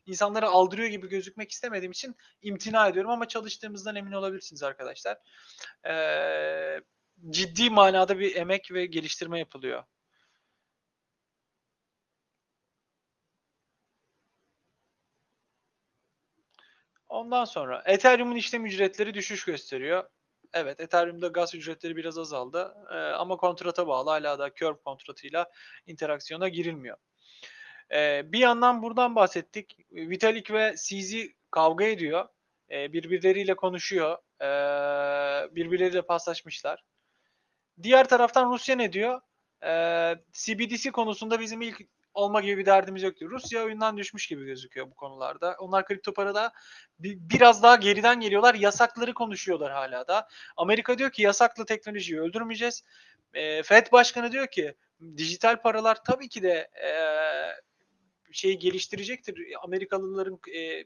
insanları 0.06 0.48
aldırıyor 0.48 0.90
gibi 0.90 1.10
gözükmek 1.10 1.51
istemediğim 1.51 1.92
için 1.92 2.16
imtina 2.42 2.88
ediyorum 2.88 3.12
ama 3.12 3.28
çalıştığımızdan 3.28 3.96
emin 3.96 4.12
olabilirsiniz 4.12 4.63
arkadaşlar. 4.63 5.18
Ee, 5.88 6.82
ciddi 7.30 7.70
manada 7.70 8.20
bir 8.20 8.36
emek 8.36 8.72
ve 8.72 8.86
geliştirme 8.86 9.40
yapılıyor 9.40 9.84
Ondan 17.12 17.46
sonra 17.46 17.84
Ethereum'un 17.86 18.36
işlem 18.36 18.66
ücretleri 18.66 19.13
düşüş 19.13 19.46
gösteriyor. 19.46 20.10
Evet 20.53 20.79
Ethereum'da 20.79 21.27
gaz 21.27 21.55
ücretleri 21.55 21.96
biraz 21.96 22.17
azaldı 22.17 22.75
ee, 22.91 22.96
ama 22.96 23.38
kontrata 23.38 23.88
bağlı 23.88 24.10
hala 24.10 24.39
da 24.39 24.53
Curve 24.53 24.77
kontratıyla 24.86 25.46
interaksiyona 25.88 26.50
girilmiyor. 26.50 26.98
Ee, 27.93 28.22
bir 28.25 28.39
yandan 28.39 28.81
buradan 28.81 29.15
bahsettik. 29.15 29.77
Vitalik 29.91 30.51
ve 30.51 30.75
CZ 30.77 31.15
kavga 31.51 31.86
ediyor. 31.86 32.27
Ee, 32.72 32.93
birbirleriyle 32.93 33.55
konuşuyor. 33.55 34.17
Ee, 34.41 34.46
birbirleriyle 35.55 36.01
paslaşmışlar. 36.01 36.84
Diğer 37.84 38.10
taraftan 38.10 38.51
Rusya 38.51 38.75
ne 38.75 38.93
diyor? 38.93 39.22
Ee, 39.63 40.15
CBDC 40.31 40.91
konusunda 40.91 41.39
bizim 41.39 41.62
ilk 41.62 41.81
olma 42.13 42.41
gibi 42.41 42.58
bir 42.58 42.65
derdimiz 42.65 43.03
yok 43.03 43.18
diyor. 43.18 43.32
Rusya 43.32 43.63
oyundan 43.63 43.98
düşmüş 43.98 44.27
gibi 44.27 44.46
gözüküyor 44.46 44.91
bu 44.91 44.96
konularda. 44.96 45.56
Onlar 45.60 45.86
kripto 45.86 46.13
parada 46.13 46.51
bir, 47.00 47.18
biraz 47.20 47.63
daha 47.63 47.75
geriden 47.75 48.20
geliyorlar. 48.20 48.56
Yasakları 48.56 49.13
konuşuyorlar 49.13 49.72
hala 49.72 50.08
da. 50.08 50.27
Amerika 50.58 50.98
diyor 50.98 51.12
ki 51.12 51.22
yasaklı 51.22 51.65
teknolojiyi 51.65 52.22
öldürmeyeceğiz. 52.22 52.84
E, 53.34 53.63
Fed 53.63 53.91
başkanı 53.91 54.32
diyor 54.32 54.48
ki 54.48 54.75
dijital 55.18 55.62
paralar 55.62 56.03
tabii 56.03 56.30
ki 56.30 56.44
de 56.44 56.70
e, 56.84 56.91
şeyi 58.32 58.60
geliştirecektir. 58.60 59.36
Amerikalıların 59.63 60.39
e, 60.56 60.84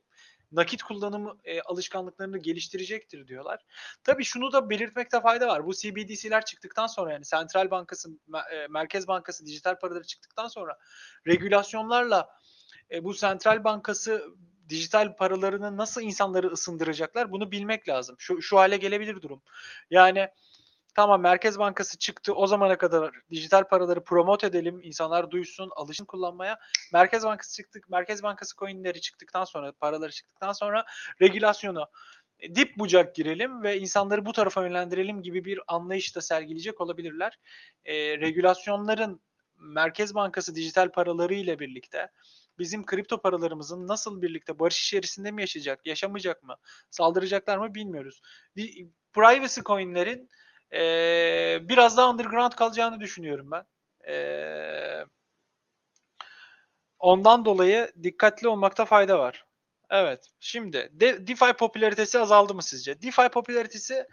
nakit 0.56 0.84
kullanımı 0.84 1.38
e, 1.44 1.62
alışkanlıklarını 1.62 2.38
geliştirecektir 2.38 3.28
diyorlar. 3.28 3.66
Tabii 4.04 4.24
şunu 4.24 4.52
da 4.52 4.70
belirtmekte 4.70 5.22
fayda 5.22 5.48
var. 5.48 5.66
Bu 5.66 5.74
CBDC'ler 5.74 6.46
çıktıktan 6.46 6.88
sonra 6.88 7.14
yani 7.14 7.26
Sentral 7.26 7.72
Bankası, 7.72 8.10
e, 8.54 8.68
Merkez 8.68 9.08
Bankası 9.08 9.46
dijital 9.46 9.80
paraları 9.80 10.04
çıktıktan 10.04 10.48
sonra 10.48 10.78
regülasyonlarla 11.28 12.30
e, 12.92 13.04
bu 13.04 13.14
Sentral 13.14 13.64
Bankası 13.64 14.26
dijital 14.70 15.16
paralarını 15.16 15.78
nasıl 15.78 16.02
insanları 16.02 16.48
ısındıracaklar 16.48 17.32
bunu 17.32 17.52
bilmek 17.52 17.90
lazım. 17.90 18.16
Şu, 18.20 18.42
şu 18.42 18.58
hale 18.58 18.78
gelebilir 18.78 19.22
durum. 19.22 19.42
Yani 19.90 20.30
tamam 20.96 21.22
Merkez 21.22 21.60
Bankası 21.60 21.98
çıktı 21.98 22.34
o 22.34 22.48
zamana 22.48 22.78
kadar 22.78 23.16
dijital 23.32 23.64
paraları 23.64 24.04
promote 24.04 24.48
edelim, 24.48 24.80
insanlar 24.84 25.32
duysun, 25.32 25.72
alışın 25.76 26.06
kullanmaya. 26.06 26.60
Merkez 26.94 27.24
Bankası 27.24 27.56
çıktık, 27.56 27.90
Merkez 27.90 28.24
Bankası 28.24 28.56
coinleri 28.56 29.02
çıktıktan 29.02 29.44
sonra, 29.44 29.72
paraları 29.72 30.12
çıktıktan 30.12 30.52
sonra 30.52 30.86
regülasyonu 31.22 31.88
e, 32.40 32.56
dip 32.56 32.78
bucak 32.78 33.16
girelim 33.16 33.64
ve 33.64 33.80
insanları 33.80 34.26
bu 34.26 34.32
tarafa 34.32 34.64
yönlendirelim 34.64 35.22
gibi 35.22 35.46
bir 35.46 35.60
anlayış 35.68 36.16
da 36.16 36.22
sergileyecek 36.22 36.82
olabilirler. 36.82 37.40
E, 37.86 37.96
regülasyonların 37.96 39.22
Merkez 39.58 40.16
Bankası 40.16 40.56
dijital 40.56 40.92
paraları 40.92 41.34
ile 41.34 41.60
birlikte 41.60 42.10
bizim 42.60 42.86
kripto 42.86 43.22
paralarımızın 43.22 43.88
nasıl 43.88 44.22
birlikte 44.22 44.60
barış 44.60 44.84
içerisinde 44.84 45.32
mi 45.32 45.42
yaşayacak, 45.42 45.86
yaşamayacak 45.86 46.44
mı, 46.44 46.56
saldıracaklar 46.92 47.58
mı 47.58 47.76
bilmiyoruz. 47.76 48.22
Privacy 49.14 49.62
coinlerin 49.62 50.30
e, 50.74 50.80
biraz 51.62 51.98
daha 51.98 52.10
underground 52.10 52.52
kalacağını 52.52 53.00
düşünüyorum 53.00 53.52
ben. 53.52 53.66
E, 54.12 55.06
ondan 57.00 57.46
dolayı 57.46 57.92
dikkatli 58.04 58.48
olmakta 58.48 58.86
fayda 58.86 59.20
var. 59.20 59.46
Evet. 59.90 60.26
Şimdi 60.40 60.90
De- 60.92 61.28
DeFi 61.28 61.54
popülaritesi 61.54 62.20
azaldı 62.20 62.56
mı 62.56 62.64
sizce? 62.64 63.02
DeFi 63.02 63.30
popülaritesi 63.30 64.08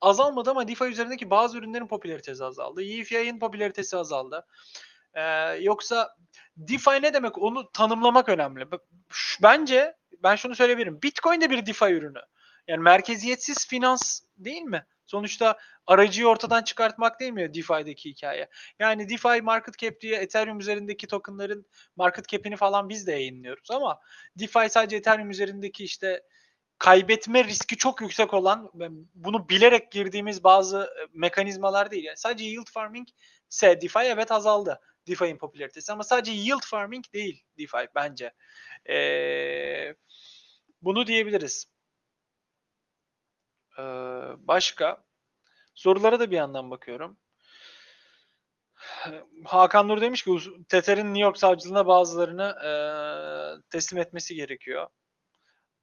azalmadı 0.00 0.50
ama 0.50 0.68
DeFi 0.68 0.84
üzerindeki 0.84 1.30
bazı 1.30 1.58
ürünlerin 1.58 1.86
popülaritesi 1.86 2.44
azaldı. 2.44 2.82
EFI'nin 2.82 3.38
popülaritesi 3.38 3.96
azaldı. 3.96 4.46
Ee, 5.14 5.22
yoksa 5.60 6.16
DeFi 6.56 7.02
ne 7.02 7.14
demek? 7.14 7.38
Onu 7.38 7.72
tanımlamak 7.72 8.28
önemli. 8.28 8.66
Bence 9.42 9.96
ben 10.22 10.36
şunu 10.36 10.54
söyleyebilirim. 10.54 11.02
Bitcoin 11.02 11.40
de 11.40 11.50
bir 11.50 11.66
DeFi 11.66 11.84
ürünü. 11.84 12.20
Yani 12.68 12.82
merkeziyetsiz 12.82 13.68
finans 13.68 14.20
değil 14.38 14.62
mi? 14.62 14.86
Sonuçta 15.06 15.58
aracıyı 15.86 16.28
ortadan 16.28 16.62
çıkartmak 16.62 17.20
değil 17.20 17.32
mi 17.32 17.54
DeFi'deki 17.54 18.10
hikaye? 18.10 18.48
Yani 18.78 19.08
DeFi 19.08 19.42
market 19.42 19.78
cap 19.78 20.00
diye 20.00 20.16
Ethereum 20.16 20.60
üzerindeki 20.60 21.06
tokenların 21.06 21.66
market 21.96 22.28
cap'ini 22.28 22.56
falan 22.56 22.88
biz 22.88 23.06
de 23.06 23.12
yayınlıyoruz 23.12 23.70
ama 23.70 24.00
DeFi 24.38 24.70
sadece 24.70 24.96
Ethereum 24.96 25.30
üzerindeki 25.30 25.84
işte 25.84 26.22
kaybetme 26.78 27.44
riski 27.44 27.76
çok 27.76 28.00
yüksek 28.00 28.34
olan 28.34 28.70
bunu 29.14 29.48
bilerek 29.48 29.92
girdiğimiz 29.92 30.44
bazı 30.44 30.78
e, 30.78 31.06
mekanizmalar 31.12 31.90
değil. 31.90 32.04
Yani 32.04 32.16
sadece 32.16 32.44
yield 32.44 32.70
farming 32.70 33.08
ise 33.50 33.80
DeFi 33.80 33.98
evet 33.98 34.32
azaldı. 34.32 34.80
DeFi'nin 35.08 35.38
popülaritesi 35.38 35.92
ama 35.92 36.04
sadece 36.04 36.32
yield 36.32 36.62
farming 36.64 37.04
değil 37.12 37.44
DeFi 37.58 37.88
bence. 37.94 38.32
Ee, 38.88 39.94
bunu 40.82 41.06
diyebiliriz. 41.06 41.66
Ee, 43.78 43.82
başka 44.38 45.05
sorulara 45.76 46.20
da 46.20 46.30
bir 46.30 46.36
yandan 46.36 46.70
bakıyorum. 46.70 47.18
Hakan 49.44 49.88
Nur 49.88 50.00
demiş 50.00 50.22
ki 50.22 50.38
Tether'in 50.68 51.06
New 51.06 51.20
York 51.20 51.38
savcılığına 51.38 51.86
bazılarını 51.86 52.54
e, 52.64 52.70
teslim 53.70 54.00
etmesi 54.00 54.34
gerekiyor. 54.34 54.86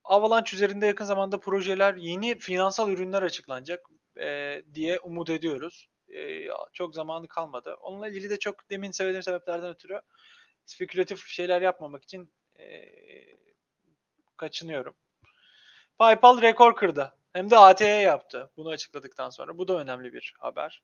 Avalanche 0.04 0.56
üzerinde 0.56 0.86
yakın 0.86 1.06
zamanda 1.06 1.40
projeler, 1.40 1.96
yeni 1.96 2.40
finansal 2.40 2.90
ürünler 2.90 3.22
açıklanacak 3.24 3.90
e, 4.20 4.62
diye 4.74 5.00
umut 5.00 5.30
ediyoruz. 5.30 5.90
E, 6.16 6.48
çok 6.74 6.96
zamanı 6.96 7.28
kalmadı. 7.28 7.76
Onunla 7.82 8.08
ilgili 8.08 8.30
de 8.30 8.40
çok 8.40 8.70
demin 8.70 8.92
söylediğim 8.92 9.24
sebeplerden 9.24 9.70
ötürü 9.70 10.02
spekülatif 10.66 11.28
şeyler 11.28 11.62
yapmamak 11.62 12.04
için 12.04 12.34
e, 12.60 12.66
kaçınıyorum. 14.38 14.96
PayPal 15.98 16.42
rekor 16.42 16.76
kırdı. 16.76 17.14
Hem 17.34 17.50
de 17.50 17.58
ATE 17.58 17.86
yaptı 17.86 18.52
bunu 18.58 18.70
açıkladıktan 18.70 19.30
sonra. 19.30 19.58
Bu 19.58 19.68
da 19.68 19.80
önemli 19.80 20.14
bir 20.14 20.34
haber. 20.40 20.84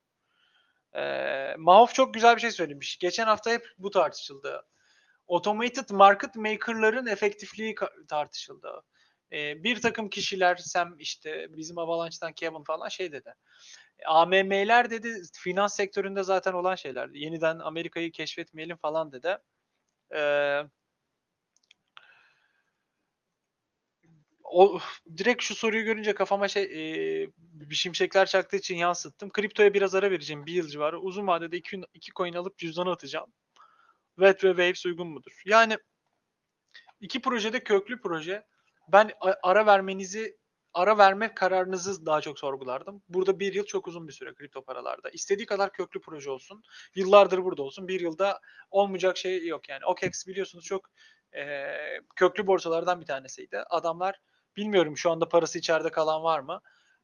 Ee, 0.95 1.55
Mahov 1.57 1.87
çok 1.87 2.13
güzel 2.13 2.35
bir 2.35 2.41
şey 2.41 2.51
söylemiş. 2.51 2.97
Geçen 2.97 3.25
hafta 3.25 3.51
hep 3.51 3.67
bu 3.77 3.89
tartışıldı. 3.89 4.65
Automated 5.27 5.89
market 5.89 6.35
maker'ların 6.35 7.05
efektifliği 7.05 7.75
tartışıldı. 8.07 8.83
Ee, 9.31 9.63
bir 9.63 9.81
takım 9.81 10.09
kişiler, 10.09 10.55
Sam 10.55 10.95
işte 10.99 11.47
bizim 11.49 11.77
Avalanche'dan 11.77 12.33
Kevin 12.33 12.63
falan 12.63 12.89
şey 12.89 13.11
dedi. 13.11 13.33
AMM'ler 14.05 14.89
dedi 14.89 15.21
finans 15.33 15.75
sektöründe 15.75 16.23
zaten 16.23 16.53
olan 16.53 16.75
şeyler. 16.75 17.09
Yeniden 17.09 17.59
Amerika'yı 17.59 18.11
keşfetmeyelim 18.11 18.77
falan 18.77 19.11
dedi. 19.11 19.37
Ee, 20.15 20.61
o 24.49 24.79
direkt 25.17 25.43
şu 25.43 25.55
soruyu 25.55 25.83
görünce 25.83 26.13
kafama 26.13 26.47
şey 26.47 26.63
e, 26.63 27.29
bir 27.37 27.75
şimşekler 27.75 28.25
çaktığı 28.25 28.57
için 28.57 28.75
yansıttım. 28.75 29.29
Kriptoya 29.29 29.73
biraz 29.73 29.95
ara 29.95 30.11
vereceğim. 30.11 30.45
Bir 30.45 30.53
yıl 30.53 30.67
civarı. 30.67 30.99
Uzun 30.99 31.27
vadede 31.27 31.57
iki, 31.57 31.81
iki 31.93 32.11
coin 32.11 32.33
alıp 32.33 32.57
cüzdana 32.57 32.91
atacağım. 32.91 33.33
Wet 34.15 34.43
ve 34.43 34.49
Waves 34.49 34.85
uygun 34.85 35.07
mudur? 35.07 35.41
Yani 35.45 35.77
iki 36.99 37.21
projede 37.21 37.63
köklü 37.63 38.01
proje. 38.01 38.45
Ben 38.87 39.11
ara 39.43 39.65
vermenizi 39.65 40.37
ara 40.73 40.97
verme 40.97 41.33
kararınızı 41.33 42.05
daha 42.05 42.21
çok 42.21 42.39
sorgulardım. 42.39 43.03
Burada 43.09 43.39
bir 43.39 43.53
yıl 43.53 43.65
çok 43.65 43.87
uzun 43.87 44.07
bir 44.07 44.13
süre 44.13 44.33
kripto 44.33 44.63
paralarda. 44.63 45.09
İstediği 45.09 45.45
kadar 45.45 45.71
köklü 45.71 46.01
proje 46.01 46.31
olsun. 46.31 46.63
Yıllardır 46.95 47.43
burada 47.43 47.63
olsun. 47.63 47.87
Bir 47.87 47.99
yılda 47.99 48.39
olmayacak 48.71 49.17
şey 49.17 49.47
yok 49.47 49.69
yani. 49.69 49.85
OKEX 49.85 50.27
biliyorsunuz 50.27 50.65
çok 50.65 50.89
e, 51.35 51.67
köklü 52.15 52.47
borsalardan 52.47 53.01
bir 53.01 53.05
tanesiydi. 53.05 53.57
Adamlar 53.69 54.19
Bilmiyorum 54.59 54.97
şu 54.97 55.11
anda 55.11 55.29
parası 55.29 55.59
içeride 55.59 55.89
kalan 55.89 56.23
var 56.23 56.39
mı? 56.39 56.61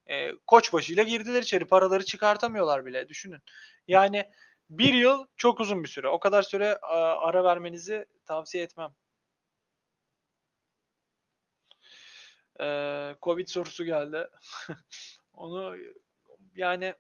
E, 0.07 0.31
koç 0.47 0.73
başıyla 0.73 1.03
girdiler 1.03 1.41
içeri. 1.41 1.65
Paraları 1.65 2.05
çıkartamıyorlar 2.05 2.85
bile. 2.85 3.09
Düşünün. 3.09 3.41
Yani 3.87 4.31
bir 4.69 4.93
yıl 4.93 5.25
çok 5.37 5.59
uzun 5.59 5.83
bir 5.83 5.89
süre. 5.89 6.07
O 6.07 6.19
kadar 6.19 6.41
süre 6.41 6.77
ara 6.77 7.43
vermenizi 7.43 8.05
tavsiye 8.25 8.63
etmem. 8.63 8.91
Ee, 12.61 13.15
Covid 13.21 13.47
sorusu 13.47 13.85
geldi. 13.85 14.27
Onu 15.33 15.77
yani 16.55 16.95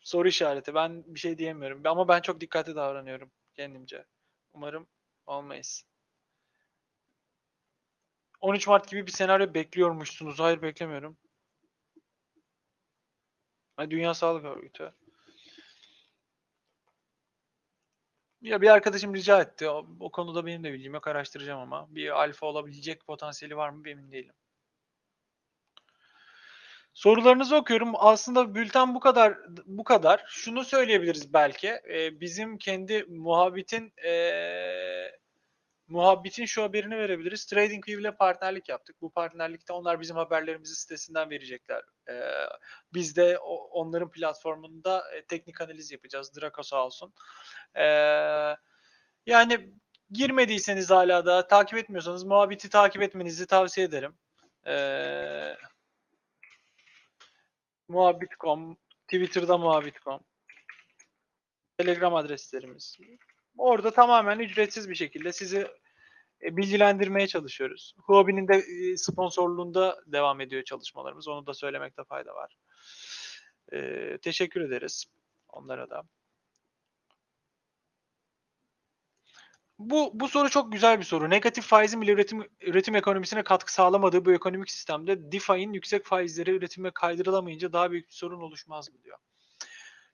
soru 0.00 0.28
işareti. 0.28 0.74
Ben 0.74 1.04
bir 1.06 1.20
şey 1.20 1.38
diyemiyorum. 1.38 1.82
Ama 1.84 2.08
ben 2.08 2.20
çok 2.20 2.40
dikkatli 2.40 2.76
davranıyorum 2.76 3.30
kendimce. 3.54 4.04
Umarım 4.54 4.86
olmayız. 5.26 5.91
13 8.42 8.66
Mart 8.68 8.88
gibi 8.88 9.06
bir 9.06 9.12
senaryo 9.12 9.54
bekliyormuşsunuz. 9.54 10.40
Hayır 10.40 10.62
beklemiyorum. 10.62 11.16
Dünya 13.90 14.14
Sağlık 14.14 14.44
Örgütü. 14.44 14.92
Ya 18.42 18.60
bir 18.60 18.68
arkadaşım 18.68 19.14
rica 19.14 19.40
etti. 19.42 19.68
O, 19.68 19.86
o 20.00 20.10
konuda 20.10 20.46
benim 20.46 20.64
de 20.64 20.72
bilgim 20.72 20.94
yok. 20.94 21.08
Araştıracağım 21.08 21.60
ama. 21.60 21.94
Bir 21.94 22.22
alfa 22.22 22.46
olabilecek 22.46 23.06
potansiyeli 23.06 23.56
var 23.56 23.68
mı 23.68 23.88
emin 23.88 24.12
değilim. 24.12 24.34
Sorularınızı 26.94 27.56
okuyorum. 27.56 27.92
Aslında 27.94 28.54
bülten 28.54 28.94
bu 28.94 29.00
kadar 29.00 29.38
bu 29.66 29.84
kadar. 29.84 30.24
Şunu 30.28 30.64
söyleyebiliriz 30.64 31.34
belki. 31.34 31.68
Ee, 31.68 32.20
bizim 32.20 32.58
kendi 32.58 33.04
muhabbetin 33.04 33.92
ee, 34.04 35.21
Muhabbetin 35.92 36.44
şu 36.44 36.62
haberini 36.62 36.96
verebiliriz. 36.96 37.46
TradingView 37.46 38.00
ile 38.00 38.16
partnerlik 38.16 38.68
yaptık. 38.68 38.96
Bu 39.00 39.10
partnerlikte 39.10 39.72
onlar 39.72 40.00
bizim 40.00 40.16
haberlerimizi 40.16 40.74
sitesinden 40.74 41.30
verecekler. 41.30 41.82
Ee, 42.08 42.12
biz 42.94 43.16
de 43.16 43.38
onların 43.70 44.10
platformunda 44.10 45.04
e, 45.14 45.24
teknik 45.24 45.60
analiz 45.60 45.92
yapacağız. 45.92 46.40
Draco 46.40 46.62
sağ 46.62 46.86
olsun. 46.86 47.14
Ee, 47.74 47.84
yani 49.26 49.72
girmediyseniz 50.10 50.90
hala 50.90 51.26
da 51.26 51.46
takip 51.46 51.78
etmiyorsanız 51.78 52.24
muhabbeti 52.24 52.70
takip 52.70 53.02
etmenizi 53.02 53.46
tavsiye 53.46 53.86
ederim. 53.86 54.14
Ee, 54.66 55.56
muhabbit.com 57.88 58.76
Twitter'da 59.06 59.58
muhabbit.com 59.58 60.20
Telegram 61.78 62.14
adreslerimiz. 62.14 62.98
Orada 63.58 63.90
tamamen 63.90 64.38
ücretsiz 64.38 64.88
bir 64.88 64.94
şekilde 64.94 65.32
sizi 65.32 65.68
bilgilendirmeye 66.42 67.26
çalışıyoruz. 67.26 67.94
Huobi'nin 67.98 68.48
de 68.48 68.54
e, 68.54 68.96
sponsorluğunda 68.96 69.96
devam 70.06 70.40
ediyor 70.40 70.62
çalışmalarımız. 70.64 71.28
Onu 71.28 71.46
da 71.46 71.54
söylemekte 71.54 72.04
fayda 72.04 72.34
var. 72.34 72.56
Ee, 73.72 74.18
teşekkür 74.22 74.60
ederiz 74.60 75.04
onlara 75.48 75.90
da. 75.90 76.02
Bu, 79.78 80.10
bu 80.14 80.28
soru 80.28 80.50
çok 80.50 80.72
güzel 80.72 80.98
bir 80.98 81.04
soru. 81.04 81.30
Negatif 81.30 81.64
faizin 81.64 82.00
bile 82.00 82.12
üretim, 82.12 82.48
üretim 82.60 82.96
ekonomisine 82.96 83.42
katkı 83.44 83.72
sağlamadığı 83.72 84.24
bu 84.24 84.32
ekonomik 84.32 84.70
sistemde 84.70 85.32
DeFi'nin 85.32 85.72
yüksek 85.72 86.04
faizleri 86.04 86.50
üretime 86.50 86.90
kaydırılamayınca 86.90 87.72
daha 87.72 87.90
büyük 87.90 88.08
bir 88.08 88.14
sorun 88.14 88.40
oluşmaz 88.40 88.90
mı 88.90 89.02
diyor. 89.02 89.18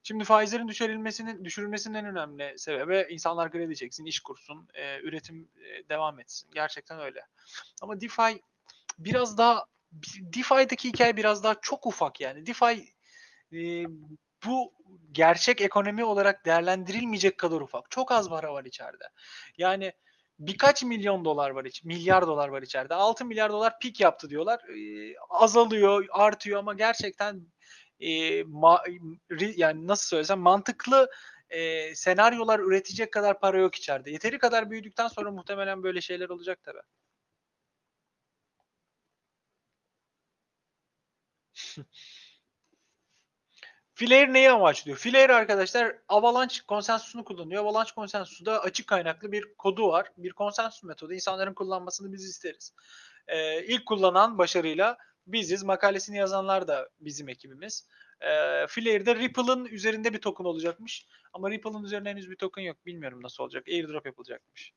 Şimdi 0.08 0.24
faizlerin 0.24 0.68
düşürülmesinin 0.68 1.44
düşürülmesinin 1.44 1.94
en 1.94 2.06
önemli 2.06 2.54
sebebi 2.58 3.06
insanlar 3.10 3.52
kredi 3.52 3.76
çeksin, 3.76 4.04
iş 4.04 4.20
kursun, 4.20 4.68
e, 4.74 5.00
üretim 5.00 5.48
e, 5.56 5.88
devam 5.88 6.20
etsin. 6.20 6.50
Gerçekten 6.54 7.00
öyle. 7.00 7.26
Ama 7.82 8.00
DeFi 8.00 8.42
biraz 8.98 9.38
daha 9.38 9.64
DeFi'deki 10.20 10.88
hikaye 10.88 11.16
biraz 11.16 11.44
daha 11.44 11.54
çok 11.62 11.86
ufak 11.86 12.20
yani. 12.20 12.46
DeFi 12.46 12.94
e, 13.52 13.84
bu 14.46 14.72
gerçek 15.12 15.60
ekonomi 15.60 16.04
olarak 16.04 16.46
değerlendirilmeyecek 16.46 17.38
kadar 17.38 17.60
ufak. 17.60 17.90
Çok 17.90 18.12
az 18.12 18.28
para 18.28 18.52
var 18.52 18.64
içeride. 18.64 19.04
Yani 19.58 19.92
birkaç 20.38 20.82
milyon 20.82 21.24
dolar 21.24 21.50
var 21.50 21.64
iç, 21.64 21.84
milyar 21.84 22.26
dolar 22.26 22.48
var 22.48 22.62
içeride. 22.62 22.94
6 22.94 23.24
milyar 23.24 23.52
dolar 23.52 23.78
pik 23.78 24.00
yaptı 24.00 24.30
diyorlar. 24.30 24.60
E, 24.68 25.14
azalıyor, 25.30 26.06
artıyor 26.10 26.58
ama 26.58 26.74
gerçekten 26.74 27.46
e, 28.00 28.42
ma, 28.42 28.82
yani 29.56 29.86
nasıl 29.86 30.08
söylesem 30.08 30.38
mantıklı 30.38 31.10
e, 31.50 31.94
senaryolar 31.94 32.60
üretecek 32.60 33.12
kadar 33.12 33.40
para 33.40 33.58
yok 33.58 33.74
içeride. 33.74 34.10
Yeteri 34.10 34.38
kadar 34.38 34.70
büyüdükten 34.70 35.08
sonra 35.08 35.30
muhtemelen 35.30 35.82
böyle 35.82 36.00
şeyler 36.00 36.28
olacak 36.28 36.62
tabi. 36.62 36.78
Flare 43.94 44.32
neyi 44.32 44.50
amaçlıyor? 44.50 44.98
Flare 44.98 45.34
arkadaşlar 45.34 45.96
Avalanche 46.08 46.56
konsensusunu 46.68 47.24
kullanıyor. 47.24 47.62
Avalanche 47.62 47.90
konsensusu 47.94 48.50
açık 48.50 48.86
kaynaklı 48.86 49.32
bir 49.32 49.54
kodu 49.54 49.88
var. 49.88 50.12
Bir 50.16 50.32
konsensus 50.32 50.82
metodu. 50.82 51.12
İnsanların 51.12 51.54
kullanmasını 51.54 52.12
biz 52.12 52.24
isteriz. 52.24 52.74
Ee, 53.28 53.64
ilk 53.64 53.86
kullanan 53.86 54.38
başarıyla 54.38 54.98
biziz. 55.32 55.62
Makalesini 55.62 56.16
yazanlar 56.16 56.68
da 56.68 56.88
bizim 57.00 57.28
ekibimiz. 57.28 57.88
Ee, 58.20 58.66
Flare'de 58.68 59.14
Ripple'ın 59.14 59.64
üzerinde 59.64 60.12
bir 60.12 60.18
token 60.18 60.44
olacakmış. 60.44 61.06
Ama 61.32 61.50
Ripple'ın 61.50 61.84
üzerinde 61.84 62.10
henüz 62.10 62.30
bir 62.30 62.36
token 62.36 62.62
yok. 62.62 62.86
Bilmiyorum 62.86 63.22
nasıl 63.22 63.42
olacak. 63.42 63.68
Airdrop 63.68 64.06
yapılacakmış. 64.06 64.72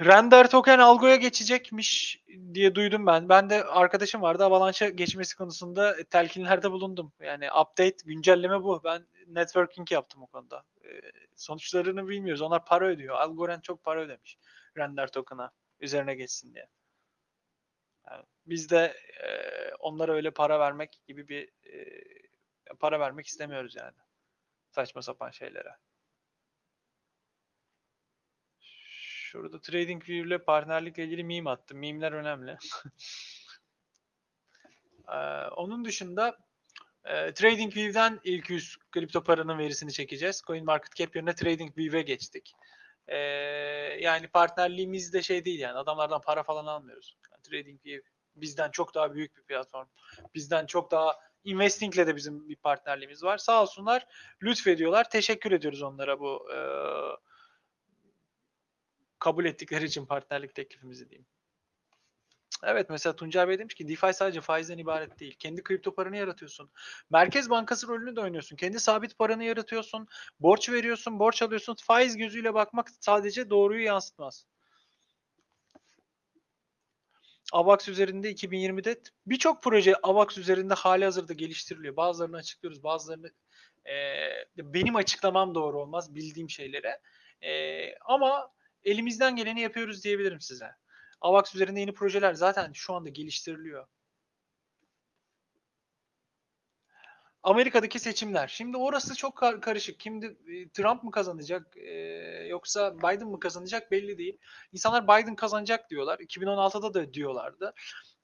Render 0.00 0.50
token 0.50 0.78
algoya 0.78 1.16
geçecekmiş 1.16 2.22
diye 2.54 2.74
duydum 2.74 3.06
ben. 3.06 3.28
Ben 3.28 3.50
de 3.50 3.64
arkadaşım 3.64 4.22
vardı 4.22 4.44
Avalanche'a 4.44 4.88
geçmesi 4.88 5.36
konusunda 5.36 5.96
telkinlerde 6.10 6.70
bulundum. 6.70 7.12
Yani 7.20 7.48
update, 7.52 7.96
güncelleme 8.04 8.62
bu. 8.62 8.80
Ben 8.84 9.06
networking 9.26 9.92
yaptım 9.92 10.22
o 10.22 10.26
konuda. 10.26 10.64
Ee, 10.84 11.00
sonuçlarını 11.36 12.08
bilmiyoruz. 12.08 12.42
Onlar 12.42 12.64
para 12.64 12.86
ödüyor. 12.86 13.14
Algorand 13.16 13.62
çok 13.62 13.84
para 13.84 14.00
ödemiş 14.00 14.38
render 14.76 15.12
token'a 15.12 15.50
üzerine 15.80 16.14
geçsin 16.14 16.54
diye. 16.54 16.66
Yani 18.10 18.24
biz 18.46 18.70
de 18.70 18.96
e, 19.24 19.28
onlara 19.74 20.12
öyle 20.12 20.30
para 20.30 20.60
vermek 20.60 21.00
gibi 21.06 21.28
bir 21.28 21.48
e, 21.48 22.02
para 22.80 23.00
vermek 23.00 23.26
istemiyoruz 23.26 23.76
yani. 23.76 23.96
Saçma 24.70 25.02
sapan 25.02 25.30
şeylere. 25.30 25.76
Şurada 29.34 29.60
TradingView 29.60 30.28
ile 30.28 30.38
partnerlikle 30.38 31.04
ilgili 31.04 31.24
meme 31.24 31.50
attım. 31.50 31.78
Meme'ler 31.78 32.12
önemli. 32.12 32.56
ee, 35.08 35.16
onun 35.56 35.84
dışında 35.84 36.38
e, 37.04 37.32
TradingView'den 37.32 38.20
ilk 38.24 38.50
100 38.50 38.76
kripto 38.92 39.22
paranın 39.22 39.58
verisini 39.58 39.92
çekeceğiz. 39.92 40.42
CoinMarketCap 40.46 41.16
yerine 41.16 41.34
TradingView'e 41.34 42.02
geçtik. 42.02 42.52
Ee, 43.08 43.16
yani 44.00 44.28
partnerliğimiz 44.28 45.12
de 45.12 45.22
şey 45.22 45.44
değil 45.44 45.60
yani 45.60 45.78
adamlardan 45.78 46.20
para 46.20 46.42
falan 46.42 46.66
almıyoruz. 46.66 47.16
TradingView 47.54 48.02
bizden 48.36 48.70
çok 48.70 48.94
daha 48.94 49.14
büyük 49.14 49.36
bir 49.36 49.42
platform. 49.42 49.86
Bizden 50.34 50.66
çok 50.66 50.90
daha 50.90 51.18
Investing'le 51.44 52.06
de 52.06 52.16
bizim 52.16 52.48
bir 52.48 52.56
partnerliğimiz 52.56 53.22
var. 53.22 53.38
Sağ 53.38 53.62
olsunlar 53.62 54.06
lütfediyorlar. 54.42 55.10
Teşekkür 55.10 55.52
ediyoruz 55.52 55.82
onlara 55.82 56.20
bu 56.20 56.52
e, 56.52 56.58
kabul 59.18 59.44
ettikleri 59.44 59.84
için 59.84 60.06
partnerlik 60.06 60.54
teklifimizi 60.54 61.10
diyeyim. 61.10 61.26
Evet 62.62 62.90
mesela 62.90 63.16
Tuncay 63.16 63.48
Bey 63.48 63.58
demiş 63.58 63.74
ki 63.74 63.88
DeFi 63.88 64.12
sadece 64.12 64.40
faizden 64.40 64.78
ibaret 64.78 65.20
değil. 65.20 65.36
Kendi 65.38 65.62
kripto 65.62 65.94
paranı 65.94 66.16
yaratıyorsun. 66.16 66.70
Merkez 67.10 67.50
Bankası 67.50 67.88
rolünü 67.88 68.16
de 68.16 68.20
oynuyorsun. 68.20 68.56
Kendi 68.56 68.80
sabit 68.80 69.18
paranı 69.18 69.44
yaratıyorsun. 69.44 70.08
Borç 70.40 70.70
veriyorsun, 70.70 71.18
borç 71.18 71.42
alıyorsun. 71.42 71.76
Faiz 71.82 72.16
gözüyle 72.16 72.54
bakmak 72.54 72.90
sadece 73.00 73.50
doğruyu 73.50 73.84
yansıtmaz. 73.84 74.46
AVAX 77.52 77.88
üzerinde 77.88 78.32
2020'de 78.32 79.00
birçok 79.26 79.62
proje 79.62 79.94
AVAX 80.02 80.38
üzerinde 80.38 80.74
hali 80.74 81.04
hazırda 81.04 81.32
geliştiriliyor. 81.32 81.96
Bazılarını 81.96 82.36
açıklıyoruz, 82.36 82.84
bazılarını 82.84 83.30
e, 83.86 83.94
benim 84.56 84.96
açıklamam 84.96 85.54
doğru 85.54 85.80
olmaz 85.80 86.14
bildiğim 86.14 86.50
şeylere. 86.50 87.00
E, 87.42 87.50
ama 87.98 88.50
elimizden 88.84 89.36
geleni 89.36 89.60
yapıyoruz 89.60 90.04
diyebilirim 90.04 90.40
size. 90.40 90.70
AVAX 91.20 91.54
üzerinde 91.54 91.80
yeni 91.80 91.94
projeler 91.94 92.34
zaten 92.34 92.72
şu 92.72 92.94
anda 92.94 93.08
geliştiriliyor. 93.08 93.86
Amerika'daki 97.44 97.98
seçimler. 97.98 98.48
Şimdi 98.48 98.76
orası 98.76 99.14
çok 99.16 99.36
karışık. 99.36 100.02
Şimdi 100.02 100.36
Trump 100.72 101.02
mı 101.02 101.10
kazanacak 101.10 101.76
e, 101.76 101.92
yoksa 102.48 102.98
Biden 102.98 103.28
mı 103.28 103.40
kazanacak 103.40 103.90
belli 103.90 104.18
değil. 104.18 104.38
İnsanlar 104.72 105.04
Biden 105.04 105.36
kazanacak 105.36 105.90
diyorlar. 105.90 106.18
2016'da 106.18 106.94
da 106.94 107.14
diyorlardı. 107.14 107.74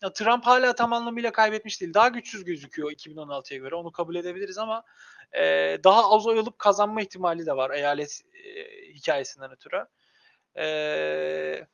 Ya, 0.03 0.13
Trump 0.13 0.47
hala 0.47 0.75
tam 0.75 0.93
anlamıyla 0.93 1.33
kaybetmiş 1.33 1.81
değil. 1.81 1.95
Daha 1.95 2.09
güçsüz 2.09 2.45
gözüküyor 2.45 2.91
2016'ya 2.91 3.59
göre. 3.61 3.75
Onu 3.75 3.93
kabul 3.93 4.15
edebiliriz 4.17 4.59
ama 4.59 4.83
e, 5.33 5.43
daha 5.85 6.11
az 6.11 6.27
oy 6.27 6.39
alıp 6.39 6.59
kazanma 6.59 7.03
ihtimali 7.03 7.47
de 7.47 7.57
var 7.57 7.71
eyalet 7.71 8.23
e, 8.35 8.65
hikayesinden 8.95 9.51
ötürü. 9.53 9.87
Eee 10.57 11.67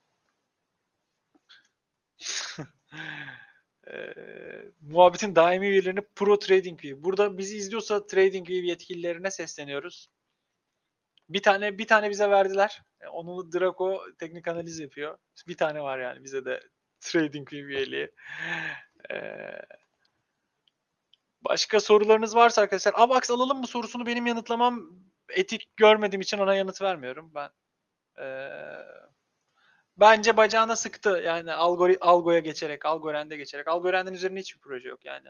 e, 3.93 4.15
muhabbetin 4.81 5.37
daimi 5.37 5.67
üyelerini 5.67 6.01
Pro 6.15 6.39
Trading 6.39 6.85
View. 6.85 7.05
Burada 7.05 7.39
bizi 7.39 7.57
izliyorsa 7.57 8.07
Trading 8.07 8.49
View 8.49 8.67
yetkililerine 8.67 9.31
sesleniyoruz. 9.31 10.09
Bir 11.29 11.43
tane 11.43 11.79
bir 11.79 11.87
tane 11.87 12.11
bize 12.11 12.31
verdiler. 12.31 12.83
E, 13.01 13.09
onu 13.09 13.53
Draco 13.53 14.03
teknik 14.19 14.49
analiz 14.49 14.81
yapıyor. 14.81 15.19
Bir 15.49 15.57
tane 15.57 15.83
var 15.83 15.99
yani 15.99 16.25
bize 16.25 16.45
de 16.45 16.61
Trading 17.01 17.53
View 17.53 17.69
üyeliği. 17.69 18.11
Ee, 19.11 19.61
başka 21.43 21.81
sorularınız 21.81 22.37
varsa 22.37 22.63
arkadaşlar 22.63 22.95
Avax 22.97 23.31
alalım 23.31 23.59
mı 23.59 23.67
sorusunu 23.67 24.07
benim 24.07 24.27
yanıtlamam 24.27 24.91
etik 25.29 25.77
görmediğim 25.77 26.21
için 26.21 26.39
ona 26.39 26.55
yanıt 26.55 26.83
vermiyorum. 26.83 27.33
Ben 27.35 27.51
ee, 28.19 28.47
bence 29.97 30.37
bacağına 30.37 30.77
sıktı 30.77 31.23
yani 31.25 31.53
Algori, 31.53 31.99
Algo'ya 32.01 32.39
geçerek, 32.39 32.87
Algorand'e 32.87 33.37
geçerek. 33.37 33.69
Algorand'in 33.69 34.13
üzerine 34.15 34.41
hiçbir 34.41 34.61
proje 34.61 34.89
yok 34.89 35.05
yani. 35.05 35.29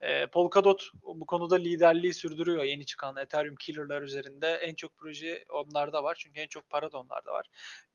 E, 0.00 0.26
Polkadot 0.26 0.90
bu 1.02 1.26
konuda 1.26 1.56
liderliği 1.56 2.14
sürdürüyor 2.14 2.64
yeni 2.64 2.86
çıkan 2.86 3.16
Ethereum 3.16 3.56
Killer'lar 3.56 4.02
üzerinde. 4.02 4.48
En 4.54 4.74
çok 4.74 4.96
proje 4.96 5.44
onlarda 5.48 6.02
var 6.04 6.16
çünkü 6.20 6.40
en 6.40 6.46
çok 6.48 6.70
para 6.70 6.92
da 6.92 6.98
onlarda 6.98 7.32
var. 7.32 7.46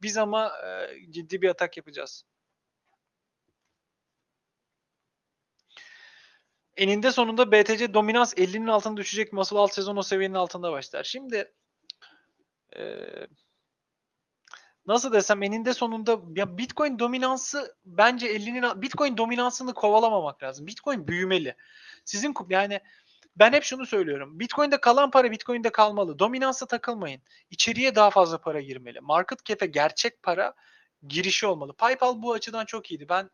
Biz 0.01 0.17
ama 0.17 0.51
e, 0.65 0.89
ciddi 1.11 1.41
bir 1.41 1.49
atak 1.49 1.77
yapacağız. 1.77 2.23
Eninde 6.77 7.11
sonunda 7.11 7.51
BTC 7.51 7.93
dominans 7.93 8.33
50'nin 8.33 8.67
altına 8.67 8.97
düşecek. 8.97 9.33
Nasıl 9.33 9.55
alt 9.55 9.73
sezon 9.73 9.97
o 9.97 10.03
seviyenin 10.03 10.35
altında 10.35 10.71
başlar. 10.71 11.03
Şimdi 11.03 11.51
e, 12.77 12.83
nasıl 14.89 15.13
desem 15.13 15.43
eninde 15.43 15.73
sonunda 15.73 16.19
ya 16.35 16.57
Bitcoin 16.57 16.99
dominansı 16.99 17.75
bence 17.85 18.35
50'nin 18.35 18.81
Bitcoin 18.81 19.17
dominansını 19.17 19.73
kovalamamak 19.73 20.43
lazım. 20.43 20.67
Bitcoin 20.67 21.07
büyümeli. 21.07 21.55
Sizin 22.05 22.33
yani 22.49 22.79
ben 23.35 23.53
hep 23.53 23.63
şunu 23.63 23.85
söylüyorum. 23.85 24.39
Bitcoin'de 24.39 24.81
kalan 24.81 25.11
para 25.11 25.31
Bitcoin'de 25.31 25.69
kalmalı. 25.69 26.19
Dominansa 26.19 26.65
takılmayın. 26.65 27.21
İçeriye 27.49 27.95
daha 27.95 28.09
fazla 28.09 28.37
para 28.41 28.61
girmeli. 28.61 28.99
Market 29.01 29.45
cap'e 29.45 29.65
gerçek 29.65 30.23
para 30.23 30.53
girişi 31.07 31.47
olmalı. 31.47 31.73
PayPal 31.73 32.21
bu 32.21 32.33
açıdan 32.33 32.65
çok 32.65 32.91
iyiydi. 32.91 33.09
Ben 33.09 33.29